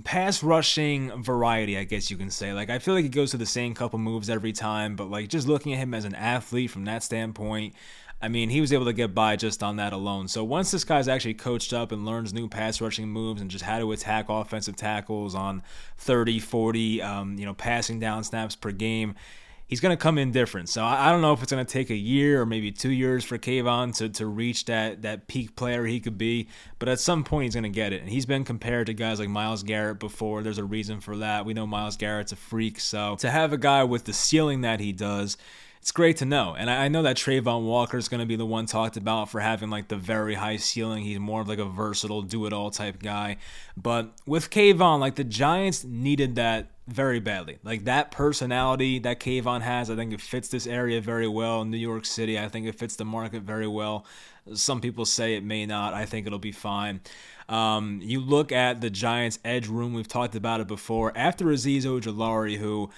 pass 0.05 0.43
rushing 0.43 1.23
variety, 1.23 1.77
I 1.77 1.85
guess 1.85 2.11
you 2.11 2.17
can 2.17 2.31
say. 2.31 2.53
Like, 2.53 2.71
I 2.71 2.79
feel 2.79 2.95
like 2.95 3.05
he 3.05 3.11
goes 3.11 3.31
to 3.33 3.37
the 3.37 3.47
same 3.47 3.75
couple 3.75 3.99
moves 3.99 4.31
every 4.31 4.53
time, 4.53 4.97
but 4.97 5.11
like 5.11 5.29
just 5.29 5.47
looking 5.47 5.73
at 5.73 5.79
him 5.79 5.95
as 5.95 6.05
an 6.05 6.15
athlete 6.15 6.71
from 6.71 6.85
that 6.87 7.03
standpoint, 7.03 7.75
I 8.23 8.29
mean, 8.29 8.51
he 8.51 8.61
was 8.61 8.73
able 8.73 8.85
to 8.85 8.93
get 8.93 9.15
by 9.15 9.37
just 9.37 9.63
on 9.63 9.77
that 9.77 9.93
alone. 9.93 10.29
So 10.29 10.45
once 10.45 10.71
this 10.71 10.85
guy's 10.85 11.09
actually 11.09 11.35
coached 11.35 11.73
up 11.73 11.91
and 11.91 12.05
learns 12.05 12.35
new 12.35 12.49
pass 12.49 12.81
rushing 12.81 13.09
moves 13.09 13.41
and 13.41 13.51
just 13.51 13.65
how 13.65 13.79
to 13.79 13.93
attack 13.93 14.27
offensive 14.29 14.77
tackles 14.77 15.35
on 15.35 15.63
30, 15.99 16.39
40, 16.39 17.03
um, 17.03 17.39
you 17.39 17.47
know, 17.47 17.55
passing 17.55 17.99
down 17.99 18.23
snaps 18.23 18.55
per 18.57 18.73
game, 18.73 19.15
he's 19.71 19.81
going 19.81 19.97
to 19.97 20.03
come 20.03 20.19
in 20.19 20.33
different. 20.33 20.69
So 20.69 20.85
I, 20.85 21.11
don't 21.11 21.23
know 21.23 21.33
if 21.33 21.43
it's 21.43 21.53
going 21.53 21.65
to 21.65 21.73
take 21.73 21.91
a 21.91 21.97
year 21.97 22.43
or 22.43 22.47
maybe 22.47 22.73
two 22.73 22.91
years 22.91 23.25
for 23.25 23.39
Kayvon 23.39 23.97
to, 23.99 24.09
to 24.11 24.27
reach 24.27 24.65
that 24.67 25.03
that 25.03 25.29
peak 25.29 25.55
player 25.57 25.87
he 25.87 26.01
could 26.01 26.19
be, 26.19 26.49
but 26.81 26.89
at 26.89 26.99
some 26.99 27.23
point 27.25 27.45
he's 27.45 27.55
going 27.55 27.63
to 27.63 27.71
get 27.71 27.93
it. 27.93 28.03
And 28.03 28.11
he's 28.11 28.27
been 28.27 28.45
compared 28.45 28.89
to 28.89 28.95
guys 28.95 29.21
like 29.21 29.29
Myles 29.29 29.63
Garrett 29.63 30.01
before. 30.01 30.43
There's 30.43 30.59
a 30.59 30.65
reason 30.65 31.01
for 31.01 31.17
that. 31.19 31.47
We 31.47 31.55
know 31.55 31.67
Myles 31.67 31.97
Garrett's 31.97 32.33
a 32.33 32.37
freak, 32.37 32.81
so 32.81 33.17
to 33.21 33.31
have 33.31 33.53
a 33.53 33.59
guy 33.59 33.85
with 33.85 34.05
the 34.05 34.13
ceiling 34.13 34.63
that 34.63 34.81
he 34.81 34.93
does 34.93 35.39
it's 35.81 35.93
great 35.93 36.19
to 36.19 36.27
know. 36.27 36.55
And 36.57 36.71
I 36.71 36.89
know 36.89 37.03
that 37.03 37.17
Travon 37.17 37.65
Walker 37.65 37.97
is 37.97 38.09
going 38.09 38.21
to 38.21 38.27
be 38.27 38.37
the 38.37 38.45
one 38.45 38.67
talked 38.67 38.99
about 38.99 39.31
for 39.31 39.41
having 39.41 39.71
like 39.71 39.89
the 39.89 39.97
very 39.97 40.35
high 40.35 40.59
ceiling. 40.59 41.05
He's 41.05 41.19
more 41.19 41.41
of 41.41 41.49
like 41.49 41.59
a 41.59 41.65
versatile, 41.65 42.21
do 42.21 42.45
it 42.45 42.53
all 42.53 42.71
type 42.71 43.03
guy. 43.03 43.39
But 43.79 44.13
with 44.27 44.51
Kayvon, 44.51 45.01
like 45.01 45.15
the 45.15 45.25
Giants 45.25 45.83
needed 45.83 46.35
that 46.35 46.71
very 46.87 47.19
badly. 47.19 47.59
Like 47.63 47.85
that 47.85 48.11
personality 48.11 48.99
that 48.99 49.21
Kayvon 49.21 49.63
has, 49.63 49.89
I 49.89 49.97
think 49.97 50.13
it 50.13 50.21
fits 50.21 50.49
this 50.49 50.67
area 50.67 51.01
very 51.01 51.29
well. 51.29 51.65
New 51.65 51.79
York 51.79 52.05
City, 52.05 52.39
I 52.39 52.49
think 52.49 52.67
it 52.67 52.79
fits 52.79 52.97
the 52.97 53.07
market 53.07 53.43
very 53.43 53.69
well. 53.69 54.05
Some 54.53 54.83
people 54.83 55.07
say 55.07 55.35
it 55.35 55.45
may 55.45 55.65
not. 55.65 55.95
I 55.95 56.05
think 56.05 56.27
it'll 56.27 56.39
be 56.39 56.53
fine. 56.53 57.01
Um, 57.49 58.01
you 58.03 58.21
look 58.21 58.53
at 58.53 58.81
the 58.81 58.91
Giants' 58.91 59.39
edge 59.45 59.67
room. 59.67 59.95
We've 59.95 60.07
talked 60.07 60.35
about 60.35 60.61
it 60.61 60.69
before. 60.69 61.13
After 61.17 61.47
Azeez 61.47 61.85
Ojulari, 61.85 62.59
who 62.59 62.91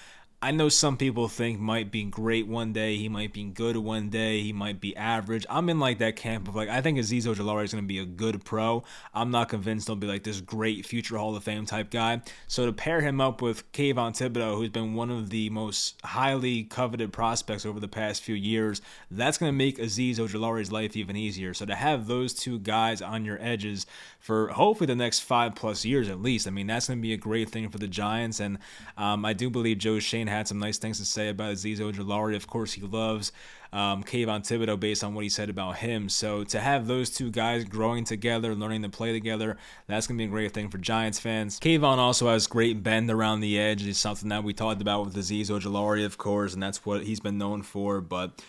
I 0.45 0.51
know 0.51 0.69
some 0.69 0.97
people 0.97 1.29
think 1.29 1.61
might 1.61 1.93
be 1.93 2.03
great 2.03 2.49
one 2.49 2.73
day, 2.73 2.97
he 2.97 3.09
might 3.09 3.33
be 3.33 3.45
good 3.45 3.77
one 3.77 4.09
day, 4.09 4.41
he 4.41 4.53
might 4.53 4.81
be 4.81 4.97
average. 4.97 5.47
I'm 5.49 5.69
in 5.69 5.79
like 5.79 5.99
that 5.99 6.17
camp 6.17 6.49
of 6.49 6.57
like 6.57 6.69
I 6.69 6.81
think 6.81 6.99
Azeez 6.99 7.27
Ojulari 7.27 7.63
is 7.63 7.73
going 7.73 7.85
to 7.85 7.87
be 7.87 8.01
a 8.01 8.05
good 8.05 8.45
pro. 8.45 8.83
I'm 9.15 9.31
not 9.31 9.49
convinced 9.49 9.87
he'll 9.87 9.95
be 9.95 10.09
like 10.09 10.25
this 10.25 10.41
great 10.41 10.85
future 10.85 11.17
Hall 11.17 11.37
of 11.37 11.45
Fame 11.45 11.65
type 11.65 11.91
guy. 11.91 12.23
So 12.49 12.67
to 12.67 12.73
pair 12.73 13.03
him 13.03 13.21
up 13.21 13.41
with 13.41 13.71
Kayvon 13.71 14.19
Thibodeaux, 14.19 14.57
who's 14.57 14.71
been 14.71 14.95
one 14.95 15.13
of 15.13 15.31
the 15.31 15.49
most 15.51 16.01
highly 16.03 16.65
coveted 16.65 17.13
prospects 17.13 17.65
over 17.65 17.79
the 17.79 17.87
past 17.87 18.25
few 18.25 18.35
years, 18.35 18.83
that's 19.13 19.39
going 19.39 19.49
to 19.49 19.57
make 19.57 19.79
Azeez 19.79 20.17
Ojulari's 20.17 20.73
life 20.73 20.97
even 20.97 21.15
easier. 21.15 21.55
So 21.55 21.67
to 21.67 21.77
have 21.77 22.09
those 22.09 22.35
two 22.35 22.59
guys 22.59 23.01
on 23.01 23.25
your 23.25 23.39
edges 23.41 23.87
for 24.19 24.49
hopefully 24.49 24.89
the 24.89 24.97
next 24.97 25.21
five 25.21 25.55
plus 25.55 25.85
years 25.85 26.09
at 26.09 26.21
least, 26.21 26.49
I 26.49 26.51
mean 26.51 26.67
that's 26.67 26.89
going 26.89 26.99
to 26.99 27.03
be 27.03 27.13
a 27.13 27.17
great 27.17 27.49
thing 27.51 27.69
for 27.69 27.79
the 27.79 27.87
Giants. 27.87 28.41
And 28.41 28.59
um, 28.99 29.25
I 29.25 29.35
do 29.35 29.49
believe 29.49 29.79
Joe 29.79 30.01
Schoen 30.01 30.32
had 30.33 30.49
some 30.49 30.59
nice 30.59 30.79
things 30.79 30.99
to 30.99 31.05
say 31.05 31.29
about 31.29 31.55
Azeez 31.55 31.79
Ojulari. 31.79 32.35
Of 32.35 32.47
course, 32.47 32.73
he 32.73 32.83
loves 32.83 33.33
um, 33.73 34.03
Kayvon 34.03 34.41
Thibodeaux 34.41 34.79
based 34.79 35.03
on 35.03 35.15
what 35.15 35.23
he 35.25 35.31
said 35.31 35.49
about 35.49 35.77
him. 35.77 36.09
So 36.09 36.45
to 36.45 36.61
have 36.61 36.87
those 36.87 37.11
two 37.11 37.31
guys 37.31 37.65
growing 37.65 38.05
together, 38.05 38.55
learning 38.55 38.83
to 38.83 38.89
play 38.89 39.13
together, 39.13 39.57
that's 39.87 40.07
going 40.07 40.19
to 40.19 40.23
be 40.23 40.27
a 40.27 40.31
great 40.31 40.53
thing 40.53 40.69
for 40.69 40.79
Giants 40.79 41.19
fans. 41.19 41.59
Kayvon 41.59 41.99
also 41.99 42.29
has 42.29 42.47
great 42.47 42.83
bend 42.83 43.11
around 43.11 43.41
the 43.41 43.59
edge. 43.59 43.87
It's 43.87 43.99
something 43.99 44.29
that 44.29 44.45
we 44.45 44.53
talked 44.53 44.83
about 44.83 45.05
with 45.05 45.15
Azeez 45.15 45.47
Ojulari, 45.47 46.05
of 46.05 46.19
course, 46.19 46.53
and 46.55 46.63
that's 46.63 46.85
what 46.85 47.05
he's 47.05 47.21
been 47.21 47.39
known 47.39 47.63
for. 47.63 48.01
But 48.01 48.43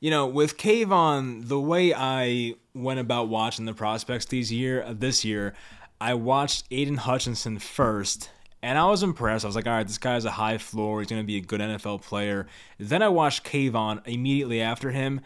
you 0.00 0.10
know, 0.10 0.26
with 0.26 0.56
Kayvon, 0.56 1.48
the 1.48 1.58
way 1.60 1.92
I 1.92 2.54
went 2.74 3.00
about 3.00 3.28
watching 3.28 3.64
the 3.64 3.74
prospects 3.74 4.26
these 4.26 4.52
year, 4.52 4.86
this 4.92 5.24
year, 5.24 5.54
I 6.00 6.14
watched 6.14 6.64
Aidan 6.70 6.98
Hutchinson 6.98 7.58
first 7.58 8.30
and 8.62 8.78
I 8.78 8.86
was 8.86 9.02
impressed. 9.02 9.44
I 9.44 9.48
was 9.48 9.56
like, 9.56 9.66
all 9.66 9.72
right, 9.72 9.86
this 9.86 9.98
guy 9.98 10.14
has 10.14 10.24
a 10.24 10.30
high 10.30 10.58
floor. 10.58 11.00
He's 11.00 11.08
going 11.08 11.22
to 11.22 11.26
be 11.26 11.36
a 11.36 11.40
good 11.40 11.60
NFL 11.60 12.02
player. 12.02 12.46
Then 12.78 13.02
I 13.02 13.08
watched 13.08 13.44
Kayvon 13.44 14.06
immediately 14.06 14.60
after 14.60 14.90
him, 14.90 15.20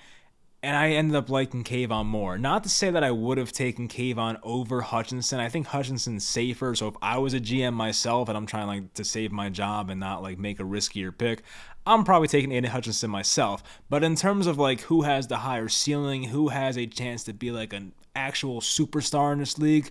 and 0.63 0.77
I 0.77 0.91
ended 0.91 1.17
up 1.17 1.31
liking 1.31 1.65
Kayvon 1.65 2.07
more. 2.07 2.39
Not 2.39 2.63
to 2.65 2.69
say 2.69 2.91
that 2.91 3.03
I 3.03 3.11
would 3.11 3.39
have 3.39 3.51
taken 3.51 3.89
Kayvon 3.89 4.39
over 4.43 4.83
Hutchinson. 4.83 5.41
I 5.41 5.49
think 5.49 5.67
Hutchinson's 5.67 6.27
safer. 6.27 6.75
So 6.75 6.89
if 6.89 6.95
I 7.01 7.19
was 7.19 7.35
a 7.35 7.41
GM 7.41 7.73
myself 7.73 8.29
and 8.29 8.37
I'm 8.37 8.47
trying 8.47 8.67
like 8.67 8.95
to 8.95 9.05
save 9.05 9.33
my 9.33 9.49
job 9.49 9.91
and 9.91 9.99
not 9.99 10.23
like 10.23 10.39
make 10.39 10.61
a 10.61 10.65
riskier 10.65 11.17
pick, 11.17 11.43
I'm 11.85 12.05
probably 12.05 12.29
taking 12.29 12.53
Aidan 12.53 12.71
Hutchinson 12.71 13.11
myself. 13.11 13.63
But 13.91 14.05
in 14.05 14.15
terms 14.15 14.47
of 14.47 14.59
like 14.59 14.83
who 14.83 15.03
has 15.03 15.27
the 15.27 15.39
higher 15.39 15.69
ceiling, 15.69 16.25
who 16.25 16.49
has 16.49 16.79
a 16.79 16.87
chance 16.87 17.25
to 17.25 17.33
be 17.33 17.51
like 17.51 17.73
an 17.73 17.93
actual 18.15 18.61
superstar 18.61 19.33
in 19.33 19.41
this 19.41 19.59
league, 19.59 19.91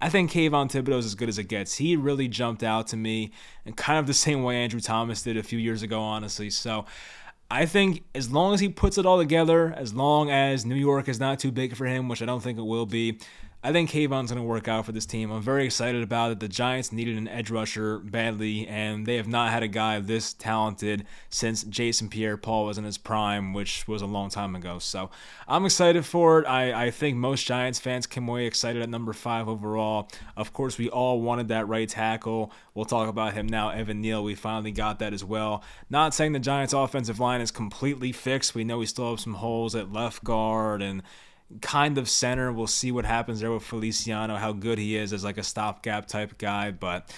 I 0.00 0.08
think 0.08 0.30
Kayvon 0.30 0.70
Thibodeaux 0.70 0.98
is 0.98 1.06
as 1.06 1.14
good 1.14 1.28
as 1.28 1.38
it 1.38 1.44
gets. 1.44 1.76
He 1.76 1.94
really 1.94 2.26
jumped 2.26 2.62
out 2.62 2.86
to 2.88 2.96
me 2.96 3.32
in 3.66 3.74
kind 3.74 3.98
of 3.98 4.06
the 4.06 4.14
same 4.14 4.42
way 4.42 4.56
Andrew 4.56 4.80
Thomas 4.80 5.22
did 5.22 5.36
a 5.36 5.42
few 5.42 5.58
years 5.58 5.82
ago, 5.82 6.00
honestly. 6.00 6.48
So 6.48 6.86
I 7.50 7.66
think 7.66 8.04
as 8.14 8.30
long 8.30 8.54
as 8.54 8.60
he 8.60 8.68
puts 8.68 8.96
it 8.96 9.04
all 9.04 9.18
together, 9.18 9.74
as 9.76 9.92
long 9.92 10.30
as 10.30 10.64
New 10.64 10.76
York 10.76 11.08
is 11.08 11.20
not 11.20 11.38
too 11.38 11.50
big 11.50 11.76
for 11.76 11.84
him, 11.84 12.08
which 12.08 12.22
I 12.22 12.24
don't 12.24 12.42
think 12.42 12.58
it 12.58 12.62
will 12.62 12.86
be, 12.86 13.18
I 13.62 13.72
think 13.72 13.90
Kayvon's 13.90 14.30
going 14.30 14.42
to 14.42 14.48
work 14.48 14.68
out 14.68 14.86
for 14.86 14.92
this 14.92 15.04
team. 15.04 15.30
I'm 15.30 15.42
very 15.42 15.66
excited 15.66 16.02
about 16.02 16.30
it. 16.30 16.40
The 16.40 16.48
Giants 16.48 16.92
needed 16.92 17.18
an 17.18 17.28
edge 17.28 17.50
rusher 17.50 17.98
badly, 17.98 18.66
and 18.66 19.04
they 19.04 19.16
have 19.16 19.28
not 19.28 19.50
had 19.50 19.62
a 19.62 19.68
guy 19.68 20.00
this 20.00 20.32
talented 20.32 21.04
since 21.28 21.64
Jason 21.64 22.08
Pierre 22.08 22.38
Paul 22.38 22.64
was 22.64 22.78
in 22.78 22.84
his 22.84 22.96
prime, 22.96 23.52
which 23.52 23.86
was 23.86 24.00
a 24.00 24.06
long 24.06 24.30
time 24.30 24.56
ago. 24.56 24.78
So 24.78 25.10
I'm 25.46 25.66
excited 25.66 26.06
for 26.06 26.38
it. 26.38 26.46
I, 26.46 26.86
I 26.86 26.90
think 26.90 27.18
most 27.18 27.46
Giants 27.46 27.78
fans 27.78 28.06
came 28.06 28.26
away 28.30 28.46
excited 28.46 28.80
at 28.80 28.88
number 28.88 29.12
five 29.12 29.46
overall. 29.46 30.08
Of 30.38 30.54
course, 30.54 30.78
we 30.78 30.88
all 30.88 31.20
wanted 31.20 31.48
that 31.48 31.68
right 31.68 31.88
tackle. 31.88 32.52
We'll 32.72 32.86
talk 32.86 33.10
about 33.10 33.34
him 33.34 33.46
now, 33.46 33.68
Evan 33.68 34.00
Neal. 34.00 34.24
We 34.24 34.36
finally 34.36 34.72
got 34.72 35.00
that 35.00 35.12
as 35.12 35.22
well. 35.22 35.62
Not 35.90 36.14
saying 36.14 36.32
the 36.32 36.38
Giants' 36.38 36.72
offensive 36.72 37.20
line 37.20 37.42
is 37.42 37.50
completely 37.50 38.12
fixed. 38.12 38.54
We 38.54 38.64
know 38.64 38.78
we 38.78 38.86
still 38.86 39.10
have 39.10 39.20
some 39.20 39.34
holes 39.34 39.74
at 39.74 39.92
left 39.92 40.24
guard 40.24 40.80
and 40.80 41.02
kind 41.60 41.98
of 41.98 42.08
center. 42.08 42.52
We'll 42.52 42.66
see 42.66 42.92
what 42.92 43.04
happens 43.04 43.40
there 43.40 43.50
with 43.50 43.62
Feliciano, 43.62 44.36
how 44.36 44.52
good 44.52 44.78
he 44.78 44.96
is 44.96 45.12
as 45.12 45.24
like 45.24 45.38
a 45.38 45.42
stopgap 45.42 46.06
type 46.06 46.38
guy, 46.38 46.70
but 46.70 47.12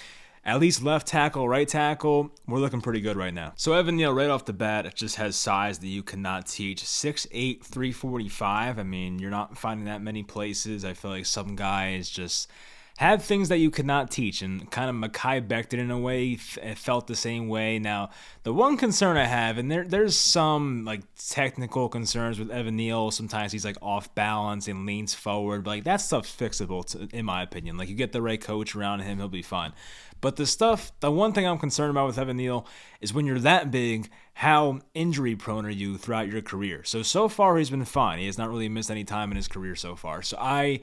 at 0.45 0.59
least 0.59 0.83
left 0.83 1.07
tackle, 1.07 1.47
right 1.47 1.67
tackle, 1.67 2.29
we're 2.47 2.59
looking 2.59 2.81
pretty 2.81 2.99
good 2.99 3.15
right 3.15 3.33
now. 3.33 3.53
So 3.55 3.73
Evan 3.73 3.95
Neal, 3.95 4.13
right 4.13 4.29
off 4.29 4.43
the 4.43 4.51
bat, 4.51 4.85
it 4.85 4.93
just 4.93 5.15
has 5.15 5.37
size 5.37 5.79
that 5.79 5.87
you 5.87 6.03
cannot 6.03 6.47
teach. 6.47 6.83
6'8", 6.83 7.63
345. 7.63 8.77
I 8.77 8.83
mean, 8.83 9.19
you're 9.19 9.31
not 9.31 9.57
finding 9.57 9.85
that 9.85 10.01
many 10.01 10.21
places. 10.21 10.83
I 10.83 10.93
feel 10.93 11.11
like 11.11 11.25
some 11.25 11.55
guys 11.55 12.09
just 12.09 12.51
have 12.97 13.23
things 13.23 13.49
that 13.49 13.57
you 13.57 13.71
could 13.71 13.87
not 13.87 14.11
teach, 14.11 14.43
and 14.43 14.69
kind 14.69 14.89
of 14.89 14.95
Mekhi 14.95 15.47
Becton 15.47 15.79
in 15.79 15.89
a 15.89 15.97
way 15.97 16.33
f- 16.33 16.77
felt 16.77 17.07
the 17.07 17.15
same 17.15 17.47
way. 17.47 17.79
Now, 17.79 18.11
the 18.43 18.53
one 18.53 18.77
concern 18.77 19.17
I 19.17 19.25
have, 19.25 19.57
and 19.57 19.71
there 19.71 19.83
there's 19.83 20.15
some 20.15 20.85
like 20.85 21.01
technical 21.15 21.89
concerns 21.89 22.37
with 22.37 22.51
Evan 22.51 22.75
Neal. 22.75 23.09
Sometimes 23.09 23.51
he's 23.51 23.65
like 23.65 23.77
off 23.81 24.13
balance 24.13 24.67
and 24.67 24.85
leans 24.85 25.15
forward, 25.15 25.63
but 25.63 25.71
like 25.71 25.83
that 25.85 26.01
stuff's 26.01 26.35
fixable, 26.35 26.85
to, 26.85 27.07
in 27.17 27.25
my 27.25 27.41
opinion. 27.41 27.77
Like 27.77 27.89
you 27.89 27.95
get 27.95 28.11
the 28.11 28.21
right 28.21 28.39
coach 28.39 28.75
around 28.75 28.99
him, 28.99 29.17
he'll 29.17 29.27
be 29.27 29.41
fine. 29.41 29.73
But 30.21 30.35
the 30.35 30.45
stuff, 30.45 30.91
the 30.99 31.11
one 31.11 31.33
thing 31.33 31.45
I'm 31.45 31.57
concerned 31.57 31.91
about 31.91 32.07
with 32.07 32.17
Evan 32.17 32.37
Neal 32.37 32.65
is 33.01 33.11
when 33.13 33.25
you're 33.25 33.39
that 33.39 33.71
big, 33.71 34.09
how 34.35 34.79
injury 34.93 35.35
prone 35.35 35.65
are 35.65 35.69
you 35.69 35.97
throughout 35.97 36.31
your 36.31 36.41
career? 36.41 36.83
So 36.83 37.01
so 37.01 37.27
far 37.27 37.57
he's 37.57 37.71
been 37.71 37.85
fine. 37.85 38.19
He 38.19 38.27
has 38.27 38.37
not 38.37 38.49
really 38.49 38.69
missed 38.69 38.91
any 38.91 39.03
time 39.03 39.31
in 39.31 39.35
his 39.35 39.47
career 39.47 39.75
so 39.75 39.95
far. 39.95 40.21
So 40.21 40.37
I 40.39 40.81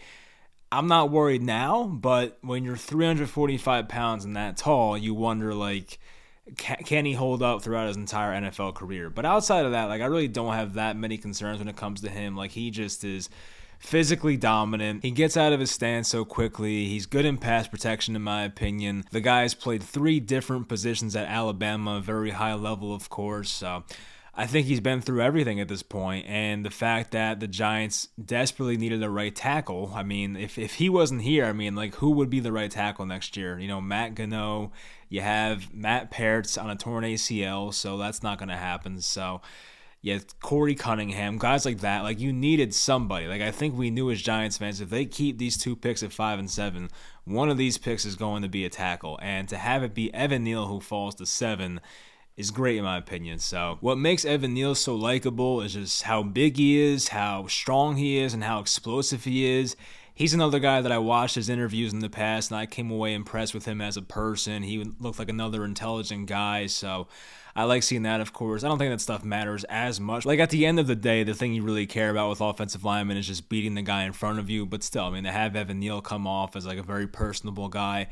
I'm 0.72 0.86
not 0.86 1.10
worried 1.10 1.42
now, 1.42 1.84
but 1.84 2.38
when 2.42 2.64
you're 2.64 2.76
345 2.76 3.88
pounds 3.88 4.24
and 4.24 4.36
that 4.36 4.56
tall, 4.56 4.96
you 4.96 5.14
wonder 5.14 5.52
like, 5.52 5.98
can, 6.56 7.04
he 7.04 7.12
hold 7.12 7.42
up 7.42 7.62
throughout 7.62 7.88
his 7.88 7.96
entire 7.96 8.40
NFL 8.40 8.74
career? 8.74 9.10
But 9.10 9.24
outside 9.24 9.64
of 9.66 9.72
that, 9.72 9.84
like 9.84 10.00
I 10.00 10.06
really 10.06 10.28
don't 10.28 10.54
have 10.54 10.74
that 10.74 10.96
many 10.96 11.18
concerns 11.18 11.58
when 11.58 11.68
it 11.68 11.76
comes 11.76 12.00
to 12.02 12.08
him. 12.08 12.36
Like 12.36 12.52
he 12.52 12.70
just 12.70 13.04
is 13.04 13.28
physically 13.80 14.36
dominant. 14.36 15.02
He 15.02 15.10
gets 15.10 15.36
out 15.36 15.52
of 15.52 15.58
his 15.58 15.70
stance 15.70 16.08
so 16.08 16.24
quickly. 16.24 16.86
He's 16.86 17.06
good 17.06 17.24
in 17.24 17.38
pass 17.38 17.66
protection, 17.66 18.14
in 18.14 18.22
my 18.22 18.44
opinion. 18.44 19.04
The 19.10 19.20
guy 19.20 19.42
has 19.42 19.54
played 19.54 19.82
three 19.82 20.20
different 20.20 20.68
positions 20.68 21.16
at 21.16 21.26
Alabama, 21.26 22.00
very 22.00 22.30
high 22.30 22.54
level, 22.54 22.94
of 22.94 23.08
course. 23.08 23.50
So 23.50 23.84
I 24.40 24.46
think 24.46 24.66
he's 24.66 24.80
been 24.80 25.02
through 25.02 25.20
everything 25.20 25.60
at 25.60 25.68
this 25.68 25.82
point, 25.82 26.24
and 26.26 26.64
the 26.64 26.70
fact 26.70 27.10
that 27.10 27.40
the 27.40 27.46
Giants 27.46 28.08
desperately 28.24 28.78
needed 28.78 29.02
a 29.02 29.10
right 29.10 29.36
tackle. 29.36 29.92
I 29.94 30.02
mean, 30.02 30.34
if 30.34 30.56
if 30.56 30.76
he 30.76 30.88
wasn't 30.88 31.20
here, 31.20 31.44
I 31.44 31.52
mean, 31.52 31.74
like 31.74 31.96
who 31.96 32.12
would 32.12 32.30
be 32.30 32.40
the 32.40 32.50
right 32.50 32.70
tackle 32.70 33.04
next 33.04 33.36
year? 33.36 33.58
You 33.58 33.68
know, 33.68 33.82
Matt 33.82 34.14
Gono. 34.14 34.70
You 35.10 35.20
have 35.20 35.74
Matt 35.74 36.10
Peart 36.10 36.56
on 36.56 36.70
a 36.70 36.76
torn 36.76 37.04
ACL, 37.04 37.74
so 37.74 37.98
that's 37.98 38.22
not 38.22 38.38
going 38.38 38.48
to 38.48 38.56
happen. 38.56 39.02
So. 39.02 39.42
Yeah, 40.02 40.16
Korey 40.42 40.78
Cunningham, 40.78 41.36
guys 41.36 41.66
like 41.66 41.80
that. 41.80 42.04
Like 42.04 42.18
you 42.20 42.32
needed 42.32 42.74
somebody. 42.74 43.26
Like 43.26 43.42
I 43.42 43.50
think 43.50 43.76
we 43.76 43.90
knew 43.90 44.10
as 44.10 44.22
Giants 44.22 44.56
fans, 44.56 44.80
if 44.80 44.88
they 44.88 45.04
keep 45.04 45.36
these 45.36 45.58
two 45.58 45.76
picks 45.76 46.02
at 46.02 46.10
five 46.10 46.38
and 46.38 46.50
seven, 46.50 46.88
one 47.26 47.50
of 47.50 47.58
these 47.58 47.76
picks 47.76 48.06
is 48.06 48.16
going 48.16 48.40
to 48.40 48.48
be 48.48 48.64
a 48.64 48.70
tackle. 48.70 49.18
And 49.20 49.46
to 49.50 49.58
have 49.58 49.82
it 49.82 49.92
be 49.92 50.10
Evan 50.14 50.42
Neal 50.42 50.68
who 50.68 50.80
falls 50.80 51.16
to 51.16 51.26
seven, 51.26 51.82
is 52.40 52.50
great 52.50 52.78
in 52.78 52.84
my 52.84 52.96
opinion. 52.96 53.38
So, 53.38 53.78
what 53.80 53.98
makes 53.98 54.24
Evan 54.24 54.54
Neal 54.54 54.74
so 54.74 54.96
likable 54.96 55.60
is 55.60 55.74
just 55.74 56.02
how 56.02 56.22
big 56.22 56.56
he 56.56 56.80
is, 56.80 57.08
how 57.08 57.46
strong 57.46 57.96
he 57.96 58.18
is, 58.18 58.34
and 58.34 58.42
how 58.42 58.60
explosive 58.60 59.24
he 59.24 59.46
is. 59.46 59.76
He's 60.14 60.34
another 60.34 60.58
guy 60.58 60.80
that 60.80 60.92
I 60.92 60.98
watched 60.98 61.36
his 61.36 61.48
interviews 61.48 61.92
in 61.92 62.00
the 62.00 62.10
past, 62.10 62.50
and 62.50 62.58
I 62.58 62.66
came 62.66 62.90
away 62.90 63.14
impressed 63.14 63.54
with 63.54 63.64
him 63.64 63.80
as 63.80 63.96
a 63.96 64.02
person. 64.02 64.62
He 64.62 64.84
looked 64.98 65.18
like 65.18 65.30
another 65.30 65.64
intelligent 65.64 66.26
guy, 66.26 66.66
so 66.66 67.06
I 67.56 67.64
like 67.64 67.82
seeing 67.82 68.02
that, 68.02 68.20
of 68.20 68.32
course. 68.32 68.62
I 68.62 68.68
don't 68.68 68.78
think 68.78 68.92
that 68.92 69.00
stuff 69.00 69.24
matters 69.24 69.64
as 69.64 69.98
much. 69.98 70.26
Like, 70.26 70.38
at 70.38 70.50
the 70.50 70.66
end 70.66 70.78
of 70.78 70.86
the 70.86 70.96
day, 70.96 71.22
the 71.22 71.32
thing 71.32 71.54
you 71.54 71.62
really 71.62 71.86
care 71.86 72.10
about 72.10 72.30
with 72.30 72.40
offensive 72.40 72.84
linemen 72.84 73.16
is 73.16 73.26
just 73.26 73.48
beating 73.48 73.74
the 73.74 73.82
guy 73.82 74.04
in 74.04 74.12
front 74.12 74.38
of 74.38 74.50
you, 74.50 74.66
but 74.66 74.82
still, 74.82 75.04
I 75.04 75.10
mean, 75.10 75.24
to 75.24 75.32
have 75.32 75.56
Evan 75.56 75.80
Neal 75.80 76.02
come 76.02 76.26
off 76.26 76.54
as 76.54 76.66
like 76.66 76.78
a 76.78 76.82
very 76.82 77.06
personable 77.06 77.68
guy 77.68 78.08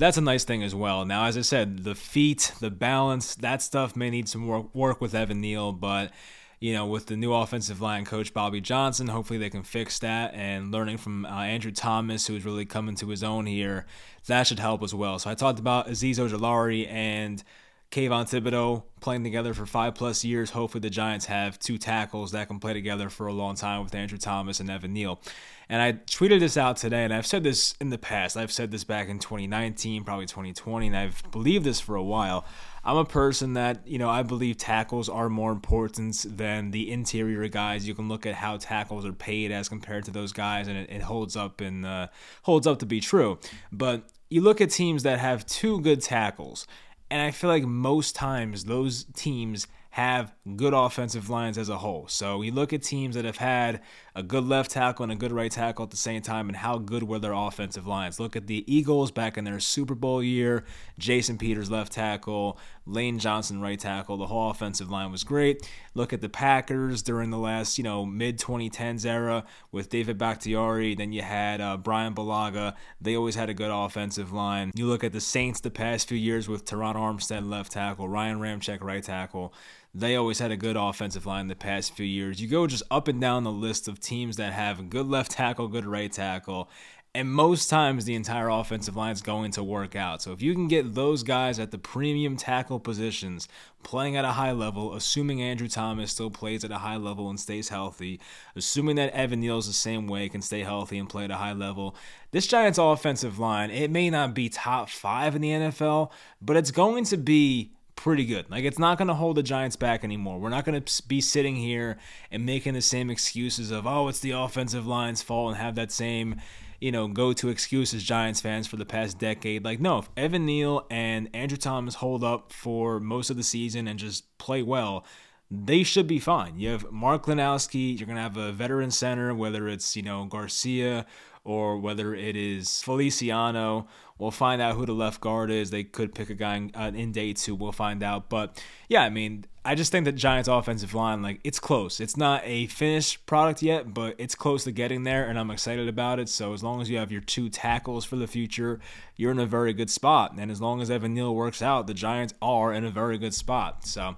that's 0.00 0.16
a 0.16 0.22
nice 0.22 0.44
thing 0.44 0.62
as 0.62 0.74
well. 0.74 1.04
Now, 1.04 1.26
as 1.26 1.36
I 1.36 1.42
said, 1.42 1.84
the 1.84 1.94
feet, 1.94 2.52
the 2.60 2.70
balance, 2.70 3.34
that 3.36 3.60
stuff 3.60 3.94
may 3.94 4.08
need 4.08 4.28
some 4.28 4.46
work, 4.46 4.74
work 4.74 5.00
with 5.00 5.14
Evan 5.14 5.40
Neal, 5.40 5.72
but 5.72 6.10
you 6.58 6.72
know, 6.74 6.86
with 6.86 7.06
the 7.06 7.16
new 7.16 7.32
offensive 7.32 7.80
line 7.80 8.04
coach 8.04 8.34
Bobby 8.34 8.60
Johnson, 8.60 9.08
hopefully 9.08 9.38
they 9.38 9.48
can 9.50 9.62
fix 9.62 9.98
that. 10.00 10.34
And 10.34 10.72
learning 10.72 10.98
from 10.98 11.24
uh, 11.24 11.28
Andrew 11.28 11.70
Thomas, 11.70 12.26
who's 12.26 12.44
really 12.44 12.66
coming 12.66 12.94
to 12.96 13.08
his 13.08 13.22
own 13.22 13.46
here, 13.46 13.86
that 14.26 14.46
should 14.46 14.58
help 14.58 14.82
as 14.82 14.94
well. 14.94 15.18
So 15.18 15.30
I 15.30 15.34
talked 15.34 15.58
about 15.58 15.88
Azeez 15.88 16.16
Ojulari 16.16 16.90
and 16.90 17.42
Kayvon 17.90 18.24
Thibodeaux 18.30 18.84
playing 19.00 19.24
together 19.24 19.52
for 19.52 19.66
five 19.66 19.96
plus 19.96 20.24
years. 20.24 20.50
Hopefully, 20.50 20.80
the 20.80 20.90
Giants 20.90 21.26
have 21.26 21.58
two 21.58 21.76
tackles 21.76 22.30
that 22.30 22.46
can 22.46 22.60
play 22.60 22.72
together 22.72 23.10
for 23.10 23.26
a 23.26 23.32
long 23.32 23.56
time 23.56 23.82
with 23.82 23.94
Andrew 23.96 24.18
Thomas 24.18 24.60
and 24.60 24.70
Evan 24.70 24.92
Neal. 24.92 25.20
And 25.68 25.82
I 25.82 25.92
tweeted 25.92 26.38
this 26.38 26.56
out 26.56 26.76
today, 26.76 27.02
and 27.02 27.12
I've 27.12 27.26
said 27.26 27.42
this 27.42 27.74
in 27.80 27.90
the 27.90 27.98
past. 27.98 28.36
I've 28.36 28.52
said 28.52 28.70
this 28.70 28.84
back 28.84 29.08
in 29.08 29.18
2019, 29.18 30.04
probably 30.04 30.26
2020, 30.26 30.88
and 30.88 30.96
I've 30.96 31.22
believed 31.32 31.64
this 31.64 31.80
for 31.80 31.96
a 31.96 32.02
while. 32.02 32.44
I'm 32.84 32.96
a 32.96 33.04
person 33.04 33.54
that, 33.54 33.86
you 33.86 33.98
know, 33.98 34.08
I 34.08 34.22
believe 34.22 34.56
tackles 34.56 35.08
are 35.08 35.28
more 35.28 35.52
important 35.52 36.24
than 36.28 36.70
the 36.70 36.90
interior 36.90 37.46
guys. 37.48 37.86
You 37.86 37.94
can 37.94 38.08
look 38.08 38.24
at 38.24 38.34
how 38.34 38.56
tackles 38.56 39.04
are 39.04 39.12
paid 39.12 39.50
as 39.50 39.68
compared 39.68 40.04
to 40.04 40.12
those 40.12 40.32
guys, 40.32 40.68
and 40.68 40.76
it, 40.76 40.90
it 40.90 41.02
holds 41.02 41.36
up 41.36 41.60
and 41.60 41.84
uh, 41.84 42.06
holds 42.42 42.66
up 42.68 42.78
to 42.80 42.86
be 42.86 43.00
true. 43.00 43.38
But 43.72 44.04
you 44.28 44.42
look 44.42 44.60
at 44.60 44.70
teams 44.70 45.02
that 45.02 45.18
have 45.18 45.44
two 45.46 45.80
good 45.80 46.00
tackles 46.00 46.66
and 47.10 47.20
I 47.20 47.30
feel 47.30 47.50
like 47.50 47.64
most 47.64 48.14
times 48.14 48.64
those 48.64 49.04
teams 49.14 49.66
have 49.90 50.32
good 50.56 50.72
offensive 50.72 51.28
lines 51.28 51.58
as 51.58 51.68
a 51.68 51.78
whole. 51.78 52.06
So 52.06 52.42
you 52.42 52.52
look 52.52 52.72
at 52.72 52.82
teams 52.82 53.16
that 53.16 53.24
have 53.24 53.38
had 53.38 53.82
a 54.14 54.22
good 54.22 54.44
left 54.44 54.70
tackle 54.70 55.02
and 55.02 55.12
a 55.12 55.16
good 55.16 55.32
right 55.32 55.50
tackle 55.50 55.84
at 55.84 55.90
the 55.90 55.96
same 55.96 56.22
time, 56.22 56.48
and 56.48 56.56
how 56.56 56.78
good 56.78 57.02
were 57.02 57.18
their 57.18 57.32
offensive 57.32 57.86
lines. 57.86 58.20
Look 58.20 58.36
at 58.36 58.46
the 58.46 58.64
Eagles 58.72 59.10
back 59.10 59.38
in 59.38 59.44
their 59.44 59.60
Super 59.60 59.94
Bowl 59.94 60.22
year. 60.22 60.64
Jason 60.98 61.38
Peters 61.38 61.70
left 61.70 61.92
tackle, 61.92 62.58
Lane 62.86 63.18
Johnson 63.18 63.60
right 63.60 63.78
tackle. 63.78 64.16
The 64.16 64.26
whole 64.26 64.50
offensive 64.50 64.90
line 64.90 65.10
was 65.10 65.24
great. 65.24 65.68
Look 65.94 66.12
at 66.12 66.20
the 66.20 66.28
Packers 66.28 67.02
during 67.02 67.30
the 67.30 67.38
last, 67.38 67.78
you 67.78 67.84
know, 67.84 68.04
mid 68.04 68.38
2010s 68.38 69.06
era 69.06 69.44
with 69.72 69.88
David 69.88 70.18
Bakhtiari. 70.18 70.94
Then 70.94 71.12
you 71.12 71.22
had 71.22 71.60
uh, 71.60 71.76
Bryan 71.76 72.14
Bulaga. 72.14 72.74
They 73.00 73.16
always 73.16 73.34
had 73.34 73.48
a 73.48 73.54
good 73.54 73.70
offensive 73.70 74.32
line. 74.32 74.72
You 74.74 74.86
look 74.86 75.04
at 75.04 75.12
the 75.12 75.20
Saints 75.20 75.60
the 75.60 75.70
past 75.70 76.08
few 76.08 76.18
years 76.18 76.48
with 76.48 76.64
Terron 76.64 76.96
Armstead 76.96 77.48
left 77.48 77.72
tackle, 77.72 78.08
Ryan 78.08 78.38
Ramczyk 78.38 78.82
right 78.82 79.02
tackle. 79.02 79.54
They 79.92 80.14
always 80.14 80.38
had 80.38 80.52
a 80.52 80.56
good 80.56 80.76
offensive 80.76 81.26
line 81.26 81.48
the 81.48 81.56
past 81.56 81.94
few 81.94 82.06
years. 82.06 82.40
You 82.40 82.46
go 82.46 82.66
just 82.68 82.84
up 82.90 83.08
and 83.08 83.20
down 83.20 83.42
the 83.42 83.50
list 83.50 83.88
of 83.88 83.98
teams 83.98 84.36
that 84.36 84.52
have 84.52 84.88
good 84.88 85.08
left 85.08 85.32
tackle, 85.32 85.66
good 85.66 85.84
right 85.84 86.12
tackle, 86.12 86.70
and 87.12 87.28
most 87.28 87.68
times 87.68 88.04
the 88.04 88.14
entire 88.14 88.48
offensive 88.48 88.94
line 88.94 89.12
is 89.12 89.20
going 89.20 89.50
to 89.52 89.64
work 89.64 89.96
out. 89.96 90.22
So 90.22 90.30
if 90.30 90.40
you 90.40 90.54
can 90.54 90.68
get 90.68 90.94
those 90.94 91.24
guys 91.24 91.58
at 91.58 91.72
the 91.72 91.78
premium 91.78 92.36
tackle 92.36 92.78
positions 92.78 93.48
playing 93.82 94.16
at 94.16 94.24
a 94.24 94.32
high 94.32 94.52
level, 94.52 94.94
assuming 94.94 95.42
Andrew 95.42 95.66
Thomas 95.66 96.12
still 96.12 96.30
plays 96.30 96.62
at 96.62 96.70
a 96.70 96.78
high 96.78 96.96
level 96.96 97.28
and 97.28 97.40
stays 97.40 97.68
healthy, 97.68 98.20
assuming 98.54 98.94
that 98.94 99.12
Evan 99.12 99.40
Neal's 99.40 99.66
the 99.66 99.72
same 99.72 100.06
way, 100.06 100.28
can 100.28 100.40
stay 100.40 100.60
healthy 100.60 100.98
and 100.98 101.08
play 101.08 101.24
at 101.24 101.32
a 101.32 101.36
high 101.36 101.52
level, 101.52 101.96
this 102.30 102.46
Giants 102.46 102.78
offensive 102.78 103.40
line, 103.40 103.70
it 103.70 103.90
may 103.90 104.08
not 104.08 104.32
be 104.32 104.48
top 104.48 104.88
five 104.88 105.34
in 105.34 105.42
the 105.42 105.50
NFL, 105.50 106.12
but 106.40 106.56
it's 106.56 106.70
going 106.70 107.02
to 107.06 107.16
be 107.16 107.72
pretty 108.02 108.24
good. 108.24 108.50
Like 108.50 108.64
it's 108.64 108.78
not 108.78 108.96
going 108.96 109.08
to 109.08 109.14
hold 109.14 109.36
the 109.36 109.42
Giants 109.42 109.76
back 109.76 110.04
anymore. 110.04 110.38
We're 110.38 110.48
not 110.48 110.64
going 110.64 110.82
to 110.82 111.02
be 111.06 111.20
sitting 111.20 111.54
here 111.54 111.98
and 112.30 112.46
making 112.46 112.72
the 112.72 112.80
same 112.80 113.10
excuses 113.10 113.70
of 113.70 113.86
oh 113.86 114.08
it's 114.08 114.20
the 114.20 114.30
offensive 114.30 114.86
line's 114.86 115.22
fault 115.22 115.52
and 115.52 115.60
have 115.60 115.74
that 115.74 115.92
same 115.92 116.36
you 116.80 116.90
know 116.90 117.08
go 117.08 117.34
to 117.34 117.50
excuses 117.50 118.02
Giants 118.02 118.40
fans 118.40 118.66
for 118.66 118.76
the 118.76 118.86
past 118.86 119.18
decade. 119.18 119.64
Like 119.64 119.80
no, 119.80 119.98
if 119.98 120.08
Evan 120.16 120.46
Neal 120.46 120.86
and 120.90 121.28
Andrew 121.34 121.58
Thomas 121.58 121.96
hold 121.96 122.24
up 122.24 122.52
for 122.52 123.00
most 123.00 123.28
of 123.28 123.36
the 123.36 123.42
season 123.42 123.86
and 123.86 123.98
just 123.98 124.38
play 124.38 124.62
well. 124.62 125.04
They 125.52 125.82
should 125.82 126.06
be 126.06 126.20
fine. 126.20 126.60
You 126.60 126.68
have 126.68 126.92
Mark 126.92 127.26
Glowinski. 127.26 127.98
You're 127.98 128.06
gonna 128.06 128.22
have 128.22 128.36
a 128.36 128.52
veteran 128.52 128.92
center, 128.92 129.34
whether 129.34 129.68
it's 129.68 129.96
you 129.96 130.02
know 130.02 130.24
Garcia 130.24 131.06
or 131.44 131.78
whether 131.78 132.14
it 132.14 132.36
is 132.36 132.82
Feliciano. 132.82 133.88
We'll 134.18 134.30
find 134.30 134.60
out 134.60 134.76
who 134.76 134.84
the 134.84 134.92
left 134.92 135.20
guard 135.20 135.50
is. 135.50 135.70
They 135.70 135.82
could 135.82 136.14
pick 136.14 136.28
a 136.28 136.34
guy 136.34 136.56
in, 136.56 136.70
uh, 136.74 136.92
in 136.94 137.10
day 137.10 137.32
two. 137.32 137.54
We'll 137.54 137.72
find 137.72 138.02
out. 138.02 138.28
But 138.28 138.62
yeah, 138.88 139.02
I 139.02 139.08
mean, 139.08 139.46
I 139.64 139.74
just 139.74 139.92
think 139.92 140.04
that 140.04 140.12
Giants 140.12 140.48
offensive 140.48 140.94
line, 140.94 141.22
like, 141.22 141.40
it's 141.42 141.58
close. 141.58 142.00
It's 142.00 142.16
not 142.18 142.42
a 142.44 142.66
finished 142.66 143.24
product 143.24 143.62
yet, 143.62 143.94
but 143.94 144.14
it's 144.18 144.34
close 144.34 144.64
to 144.64 144.72
getting 144.72 145.04
there, 145.04 145.26
and 145.26 145.38
I'm 145.38 145.50
excited 145.50 145.88
about 145.88 146.18
it. 146.18 146.28
So 146.28 146.52
as 146.52 146.62
long 146.62 146.82
as 146.82 146.90
you 146.90 146.98
have 146.98 147.10
your 147.10 147.20
two 147.22 147.48
tackles 147.48 148.04
for 148.04 148.16
the 148.16 148.26
future, 148.26 148.78
you're 149.16 149.30
in 149.30 149.38
a 149.38 149.46
very 149.46 149.72
good 149.72 149.90
spot. 149.90 150.34
And 150.38 150.50
as 150.50 150.60
long 150.60 150.82
as 150.82 150.90
Evan 150.90 151.14
Neal 151.14 151.34
works 151.34 151.62
out, 151.62 151.86
the 151.86 151.94
Giants 151.94 152.34
are 152.42 152.74
in 152.74 152.84
a 152.84 152.90
very 152.90 153.16
good 153.16 153.34
spot. 153.34 153.86
So 153.86 154.16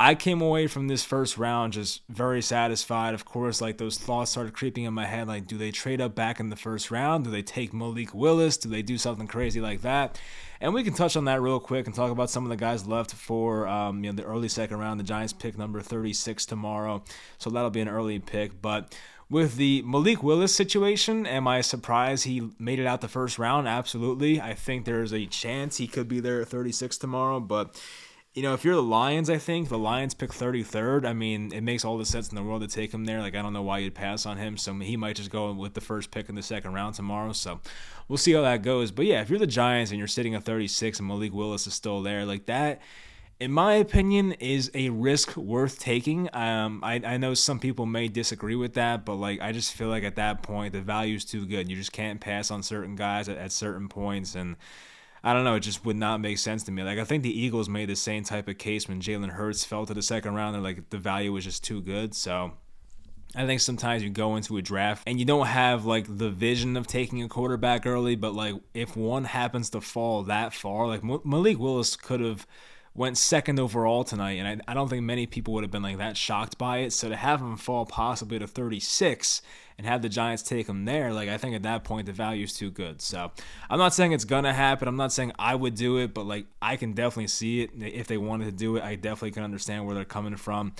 I 0.00 0.14
came 0.14 0.40
away 0.40 0.66
from 0.66 0.88
this 0.88 1.04
first 1.04 1.38
round 1.38 1.74
just 1.74 2.02
very 2.08 2.42
satisfied. 2.42 3.14
Of 3.14 3.24
course, 3.24 3.60
like 3.60 3.78
those 3.78 3.98
thoughts 3.98 4.32
started 4.32 4.52
creeping 4.52 4.84
in 4.84 4.94
my 4.94 5.06
head 5.06 5.28
like, 5.28 5.46
do 5.46 5.56
they 5.56 5.70
trade 5.70 6.00
up 6.00 6.14
back 6.14 6.40
in 6.40 6.50
the 6.50 6.56
first 6.56 6.90
round? 6.90 7.24
Do 7.24 7.30
they 7.30 7.42
take 7.42 7.72
Malik 7.72 8.12
Willis? 8.12 8.56
Do 8.56 8.68
they 8.68 8.82
do 8.82 8.98
something 8.98 9.28
crazy 9.28 9.60
like 9.60 9.82
that? 9.82 10.18
And 10.60 10.74
we 10.74 10.82
can 10.82 10.94
touch 10.94 11.16
on 11.16 11.24
that 11.26 11.40
real 11.40 11.60
quick 11.60 11.86
and 11.86 11.94
talk 11.94 12.10
about 12.10 12.30
some 12.30 12.44
of 12.44 12.50
the 12.50 12.56
guys 12.56 12.86
left 12.86 13.12
for 13.12 13.68
um, 13.68 14.02
you 14.02 14.10
know 14.10 14.16
the 14.16 14.24
early 14.24 14.48
second 14.48 14.78
round. 14.78 14.98
The 14.98 15.04
Giants 15.04 15.32
pick 15.32 15.58
number 15.58 15.80
36 15.80 16.46
tomorrow, 16.46 17.02
so 17.38 17.50
that'll 17.50 17.70
be 17.70 17.80
an 17.80 17.88
early 17.88 18.18
pick. 18.18 18.62
But 18.62 18.94
with 19.28 19.56
the 19.56 19.82
Malik 19.82 20.22
Willis 20.22 20.54
situation, 20.54 21.26
am 21.26 21.48
I 21.48 21.62
surprised 21.62 22.24
he 22.24 22.50
made 22.58 22.78
it 22.78 22.86
out 22.86 23.00
the 23.00 23.08
first 23.08 23.38
round? 23.38 23.66
Absolutely. 23.66 24.40
I 24.40 24.54
think 24.54 24.84
there's 24.84 25.12
a 25.12 25.26
chance 25.26 25.78
he 25.78 25.86
could 25.86 26.06
be 26.06 26.20
there 26.20 26.42
at 26.42 26.48
36 26.48 26.98
tomorrow, 26.98 27.40
but 27.40 27.80
you 28.34 28.42
know, 28.42 28.54
if 28.54 28.64
you're 28.64 28.74
the 28.74 28.82
Lions, 28.82 29.28
I 29.28 29.36
think 29.36 29.68
the 29.68 29.78
Lions 29.78 30.14
pick 30.14 30.30
33rd. 30.30 31.04
I 31.04 31.12
mean, 31.12 31.52
it 31.52 31.60
makes 31.60 31.84
all 31.84 31.98
the 31.98 32.06
sense 32.06 32.30
in 32.30 32.36
the 32.36 32.42
world 32.42 32.62
to 32.62 32.68
take 32.68 32.92
him 32.92 33.04
there. 33.04 33.20
Like, 33.20 33.34
I 33.34 33.42
don't 33.42 33.52
know 33.52 33.62
why 33.62 33.78
you'd 33.78 33.94
pass 33.94 34.24
on 34.24 34.38
him. 34.38 34.56
So 34.56 34.72
he 34.78 34.96
might 34.96 35.16
just 35.16 35.30
go 35.30 35.52
with 35.52 35.74
the 35.74 35.82
first 35.82 36.10
pick 36.10 36.30
in 36.30 36.34
the 36.34 36.42
second 36.42 36.72
round 36.72 36.94
tomorrow. 36.94 37.32
So 37.34 37.60
we'll 38.08 38.16
see 38.16 38.32
how 38.32 38.40
that 38.40 38.62
goes. 38.62 38.90
But 38.90 39.04
yeah, 39.04 39.20
if 39.20 39.28
you're 39.28 39.38
the 39.38 39.46
Giants 39.46 39.90
and 39.90 39.98
you're 39.98 40.08
sitting 40.08 40.34
at 40.34 40.44
36 40.44 40.98
and 40.98 41.08
Malik 41.08 41.34
Willis 41.34 41.66
is 41.66 41.74
still 41.74 42.00
there, 42.00 42.24
like 42.24 42.46
that, 42.46 42.80
in 43.38 43.52
my 43.52 43.74
opinion, 43.74 44.32
is 44.32 44.70
a 44.72 44.88
risk 44.88 45.36
worth 45.36 45.78
taking. 45.78 46.34
Um, 46.34 46.80
I, 46.82 47.02
I 47.04 47.16
know 47.18 47.34
some 47.34 47.58
people 47.58 47.84
may 47.84 48.08
disagree 48.08 48.56
with 48.56 48.74
that, 48.74 49.04
but 49.04 49.16
like, 49.16 49.42
I 49.42 49.52
just 49.52 49.74
feel 49.74 49.88
like 49.88 50.04
at 50.04 50.16
that 50.16 50.42
point, 50.42 50.72
the 50.72 50.80
value 50.80 51.16
is 51.16 51.26
too 51.26 51.44
good. 51.44 51.68
You 51.68 51.76
just 51.76 51.92
can't 51.92 52.18
pass 52.18 52.50
on 52.50 52.62
certain 52.62 52.96
guys 52.96 53.28
at, 53.28 53.36
at 53.36 53.52
certain 53.52 53.88
points. 53.88 54.34
And, 54.36 54.56
I 55.24 55.32
don't 55.32 55.44
know. 55.44 55.54
It 55.54 55.60
just 55.60 55.84
would 55.84 55.96
not 55.96 56.20
make 56.20 56.38
sense 56.38 56.64
to 56.64 56.72
me. 56.72 56.82
Like 56.82 56.98
I 56.98 57.04
think 57.04 57.22
the 57.22 57.40
Eagles 57.40 57.68
made 57.68 57.88
the 57.88 57.96
same 57.96 58.24
type 58.24 58.48
of 58.48 58.58
case 58.58 58.88
when 58.88 59.00
Jalen 59.00 59.30
Hurts 59.30 59.64
fell 59.64 59.86
to 59.86 59.94
the 59.94 60.02
second 60.02 60.34
round. 60.34 60.56
and 60.56 60.64
like 60.64 60.90
the 60.90 60.98
value 60.98 61.32
was 61.32 61.44
just 61.44 61.62
too 61.62 61.80
good. 61.80 62.14
So 62.14 62.52
I 63.34 63.46
think 63.46 63.60
sometimes 63.60 64.02
you 64.02 64.10
go 64.10 64.36
into 64.36 64.56
a 64.56 64.62
draft 64.62 65.04
and 65.06 65.18
you 65.18 65.24
don't 65.24 65.46
have 65.46 65.86
like 65.86 66.06
the 66.08 66.28
vision 66.28 66.76
of 66.76 66.86
taking 66.86 67.22
a 67.22 67.28
quarterback 67.28 67.86
early, 67.86 68.16
but 68.16 68.34
like 68.34 68.56
if 68.74 68.96
one 68.96 69.24
happens 69.24 69.70
to 69.70 69.80
fall 69.80 70.24
that 70.24 70.52
far, 70.52 70.86
like 70.88 71.02
Malik 71.04 71.58
Willis 71.58 71.96
could 71.96 72.20
have 72.20 72.46
went 72.94 73.16
second 73.16 73.58
overall 73.58 74.04
tonight, 74.04 74.32
and 74.32 74.46
I, 74.46 74.70
I 74.70 74.74
don't 74.74 74.88
think 74.88 75.02
many 75.02 75.26
people 75.26 75.54
would 75.54 75.64
have 75.64 75.70
been 75.70 75.82
like 75.82 75.98
that 75.98 76.16
shocked 76.16 76.58
by 76.58 76.78
it. 76.78 76.92
So 76.92 77.08
to 77.08 77.16
have 77.16 77.40
him 77.40 77.56
fall 77.56 77.86
possibly 77.86 78.38
to 78.38 78.46
36 78.46 79.40
and 79.78 79.86
have 79.86 80.02
the 80.02 80.10
Giants 80.10 80.42
take 80.42 80.68
him 80.68 80.84
there, 80.84 81.12
like 81.12 81.28
I 81.28 81.38
think 81.38 81.54
at 81.54 81.62
that 81.62 81.84
point 81.84 82.06
the 82.06 82.12
value 82.12 82.44
is 82.44 82.52
too 82.52 82.70
good. 82.70 83.00
So 83.00 83.32
I'm 83.70 83.78
not 83.78 83.94
saying 83.94 84.12
it's 84.12 84.26
gonna 84.26 84.52
happen. 84.52 84.88
I'm 84.88 84.96
not 84.96 85.12
saying 85.12 85.32
I 85.38 85.54
would 85.54 85.74
do 85.74 85.98
it, 85.98 86.12
but 86.12 86.26
like 86.26 86.46
I 86.60 86.76
can 86.76 86.92
definitely 86.92 87.28
see 87.28 87.62
it 87.62 87.70
if 87.76 88.06
they 88.06 88.18
wanted 88.18 88.44
to 88.46 88.52
do 88.52 88.76
it. 88.76 88.82
I 88.82 88.96
definitely 88.96 89.32
can 89.32 89.44
understand 89.44 89.86
where 89.86 89.94
they're 89.94 90.04
coming 90.04 90.36
from. 90.36 90.74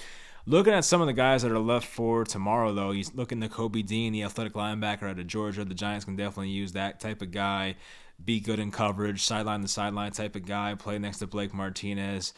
Looking 0.45 0.73
at 0.73 0.85
some 0.85 1.01
of 1.01 1.07
the 1.07 1.13
guys 1.13 1.43
that 1.43 1.53
are 1.53 1.59
left 1.61 1.87
for 1.87 2.25
tomorrow, 2.25 2.75
though, 2.75 2.91
he's 2.91 3.15
looking 3.15 3.41
at 3.45 3.53
Kobe 3.53 3.83
Dean, 3.83 4.13
the 4.13 4.25
athletic 4.25 4.55
linebacker 4.55 5.09
out 5.09 5.21
of 5.21 5.27
Georgia. 5.29 5.65
The 5.65 5.73
Giants 5.73 6.05
can 6.05 6.17
definitely 6.17 6.49
use 6.49 6.73
that 6.73 6.99
type 6.99 7.23
of 7.23 7.31
guy 7.31 7.77
be 8.25 8.41
good 8.41 8.59
in 8.59 8.71
coverage, 8.71 9.23
sideline 9.23 9.63
to 9.63 9.69
sideline 9.69 10.13
type 10.13 10.37
of 10.37 10.47
guy, 10.47 10.75
play 10.75 10.99
next 10.99 11.19
to 11.19 11.27
Blake 11.27 11.53
Martinez. 11.55 12.33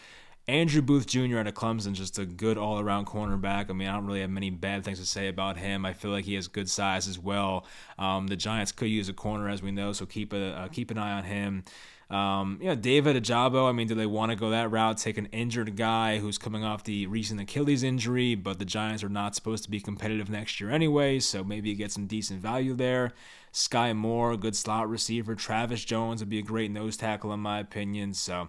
Andrew 0.46 0.82
Booth 0.82 1.06
Jr. 1.06 1.38
out 1.38 1.46
of 1.46 1.54
Clemson, 1.54 1.94
just 1.94 2.18
a 2.18 2.26
good 2.26 2.58
all 2.58 2.78
around 2.78 3.06
cornerback. 3.06 3.70
I 3.70 3.72
mean, 3.72 3.88
I 3.88 3.94
don't 3.94 4.06
really 4.06 4.20
have 4.20 4.28
many 4.28 4.50
bad 4.50 4.84
things 4.84 4.98
to 5.00 5.06
say 5.06 5.28
about 5.28 5.56
him. 5.56 5.86
I 5.86 5.94
feel 5.94 6.10
like 6.10 6.26
he 6.26 6.34
has 6.34 6.48
good 6.48 6.68
size 6.68 7.08
as 7.08 7.18
well. 7.18 7.64
Um, 7.98 8.26
the 8.26 8.36
Giants 8.36 8.70
could 8.70 8.88
use 8.88 9.08
a 9.08 9.14
corner, 9.14 9.48
as 9.48 9.62
we 9.62 9.70
know, 9.70 9.94
so 9.94 10.04
keep 10.04 10.34
a 10.34 10.50
uh, 10.50 10.68
keep 10.68 10.90
an 10.90 10.98
eye 10.98 11.12
on 11.12 11.24
him. 11.24 11.64
Um, 12.10 12.58
yeah, 12.60 12.74
David 12.74 13.16
Ojabo, 13.16 13.68
I 13.68 13.72
mean, 13.72 13.88
do 13.88 13.94
they 13.94 14.06
want 14.06 14.30
to 14.30 14.36
go 14.36 14.50
that 14.50 14.70
route? 14.70 14.98
Take 14.98 15.18
an 15.18 15.26
injured 15.26 15.76
guy 15.76 16.18
who's 16.18 16.38
coming 16.38 16.62
off 16.62 16.84
the 16.84 17.06
recent 17.06 17.40
Achilles 17.40 17.82
injury, 17.82 18.34
but 18.34 18.58
the 18.58 18.64
Giants 18.64 19.02
are 19.02 19.08
not 19.08 19.34
supposed 19.34 19.64
to 19.64 19.70
be 19.70 19.80
competitive 19.80 20.28
next 20.28 20.60
year 20.60 20.70
anyway, 20.70 21.18
so 21.18 21.42
maybe 21.42 21.70
you 21.70 21.74
get 21.74 21.92
some 21.92 22.06
decent 22.06 22.40
value 22.40 22.74
there. 22.74 23.12
Skyy 23.52 23.96
Moore, 23.96 24.36
good 24.36 24.56
slot 24.56 24.88
receiver. 24.88 25.34
Travis 25.34 25.84
Jones 25.84 26.20
would 26.20 26.28
be 26.28 26.40
a 26.40 26.42
great 26.42 26.70
nose 26.70 26.96
tackle, 26.96 27.32
in 27.32 27.40
my 27.40 27.60
opinion. 27.60 28.12
So 28.12 28.48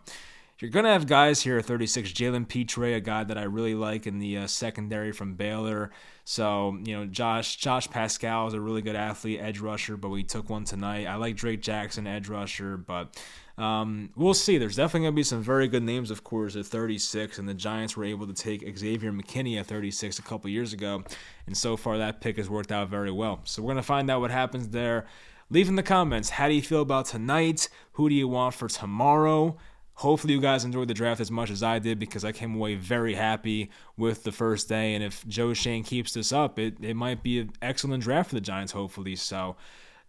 you're 0.60 0.72
going 0.72 0.86
to 0.86 0.92
have 0.92 1.06
guys 1.06 1.42
here 1.42 1.58
at 1.58 1.66
36. 1.66 2.14
Jalen 2.14 2.48
Pitre, 2.48 2.94
a 2.94 3.02
guy 3.02 3.26
that 3.26 3.38
I 3.38 3.44
really 3.44 3.76
like 3.76 4.08
in 4.08 4.20
the 4.20 4.38
uh, 4.38 4.48
secondary 4.48 5.12
from 5.12 5.34
Baylor. 5.34 5.92
So, 6.24 6.78
you 6.84 6.96
know, 6.96 7.06
Josh 7.06 7.58
Josh 7.58 7.90
Paschal 7.90 8.48
is 8.48 8.54
a 8.54 8.62
really 8.62 8.82
good 8.82 8.96
athlete, 8.96 9.40
edge 9.42 9.60
rusher, 9.60 9.98
but 9.98 10.10
we 10.10 10.24
took 10.24 10.50
one 10.50 10.64
tonight. 10.64 11.08
I 11.08 11.16
like 11.16 11.36
Drake 11.36 11.62
Jackson, 11.62 12.08
edge 12.08 12.30
rusher, 12.30 12.78
but 12.78 13.22
um, 13.58 14.12
we'll 14.16 14.34
see. 14.34 14.58
There's 14.58 14.78
definitely 14.78 15.02
going 15.02 15.14
to 15.14 15.16
be 15.18 15.24
some 15.24 15.42
very 15.42 15.68
good 15.68 15.84
names, 15.84 16.10
of 16.10 16.24
course, 16.24 16.56
at 16.56 16.66
36, 16.66 17.38
and 17.38 17.50
the 17.50 17.54
Giants 17.54 17.98
were 17.98 18.06
able 18.06 18.26
to 18.26 18.34
take 18.34 18.78
Xavier 18.78 19.12
McKinney 19.12 19.60
at 19.60 19.66
36 19.66 20.20
a 20.20 20.22
couple 20.22 20.50
years 20.50 20.72
ago, 20.72 21.04
and 21.48 21.56
so 21.56 21.76
far 21.76 21.98
that 21.98 22.22
pick 22.22 22.38
has 22.38 22.50
worked 22.50 22.72
out 22.72 22.90
very 22.90 23.12
well. 23.12 23.42
So 23.44 23.62
we're 23.62 23.74
going 23.74 23.78
to 23.78 23.84
find 23.84 24.10
out 24.10 24.22
what 24.22 24.32
happens 24.32 24.70
there. 24.70 25.06
Leave 25.50 25.68
in 25.68 25.76
the 25.76 25.84
comments, 25.84 26.32
how 26.32 26.48
do 26.48 26.56
you 26.56 26.62
feel 26.62 26.82
about 26.82 27.06
tonight? 27.06 27.70
Who 27.94 28.10
do 28.10 28.16
you 28.16 28.28
want 28.28 28.56
for 28.56 28.68
tomorrow? 28.68 29.58
Hopefully, 29.96 30.34
you 30.34 30.42
guys 30.42 30.66
enjoyed 30.66 30.90
the 30.90 30.94
draft 30.94 31.22
as 31.22 31.32
much 31.32 31.50
as 31.50 31.64
I 31.64 31.80
did 31.80 32.00
because 32.00 32.26
I 32.26 32.34
came 32.34 32.56
away 32.56 32.76
very 32.76 33.16
happy 33.16 33.70
with 33.96 34.24
the 34.24 34.32
first 34.32 34.68
day. 34.68 34.94
And 34.94 35.04
if 35.04 35.26
Joe 35.26 35.54
Schoen 35.54 35.84
keeps 35.84 36.14
this 36.14 36.34
up, 36.34 36.60
it, 36.60 36.76
it 36.82 36.96
might 36.96 37.24
be 37.24 37.40
an 37.40 37.52
excellent 37.62 38.04
draft 38.04 38.30
for 38.30 38.36
the 38.36 38.42
Giants, 38.42 38.74
hopefully. 38.74 39.16
So 39.16 39.56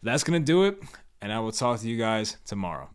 that's 0.02 0.24
going 0.24 0.42
to 0.42 0.44
do 0.44 0.64
it. 0.64 0.82
And 1.22 1.32
I 1.32 1.38
will 1.38 1.52
talk 1.52 1.80
to 1.80 1.88
you 1.88 1.96
guys 1.96 2.36
tomorrow. 2.44 2.90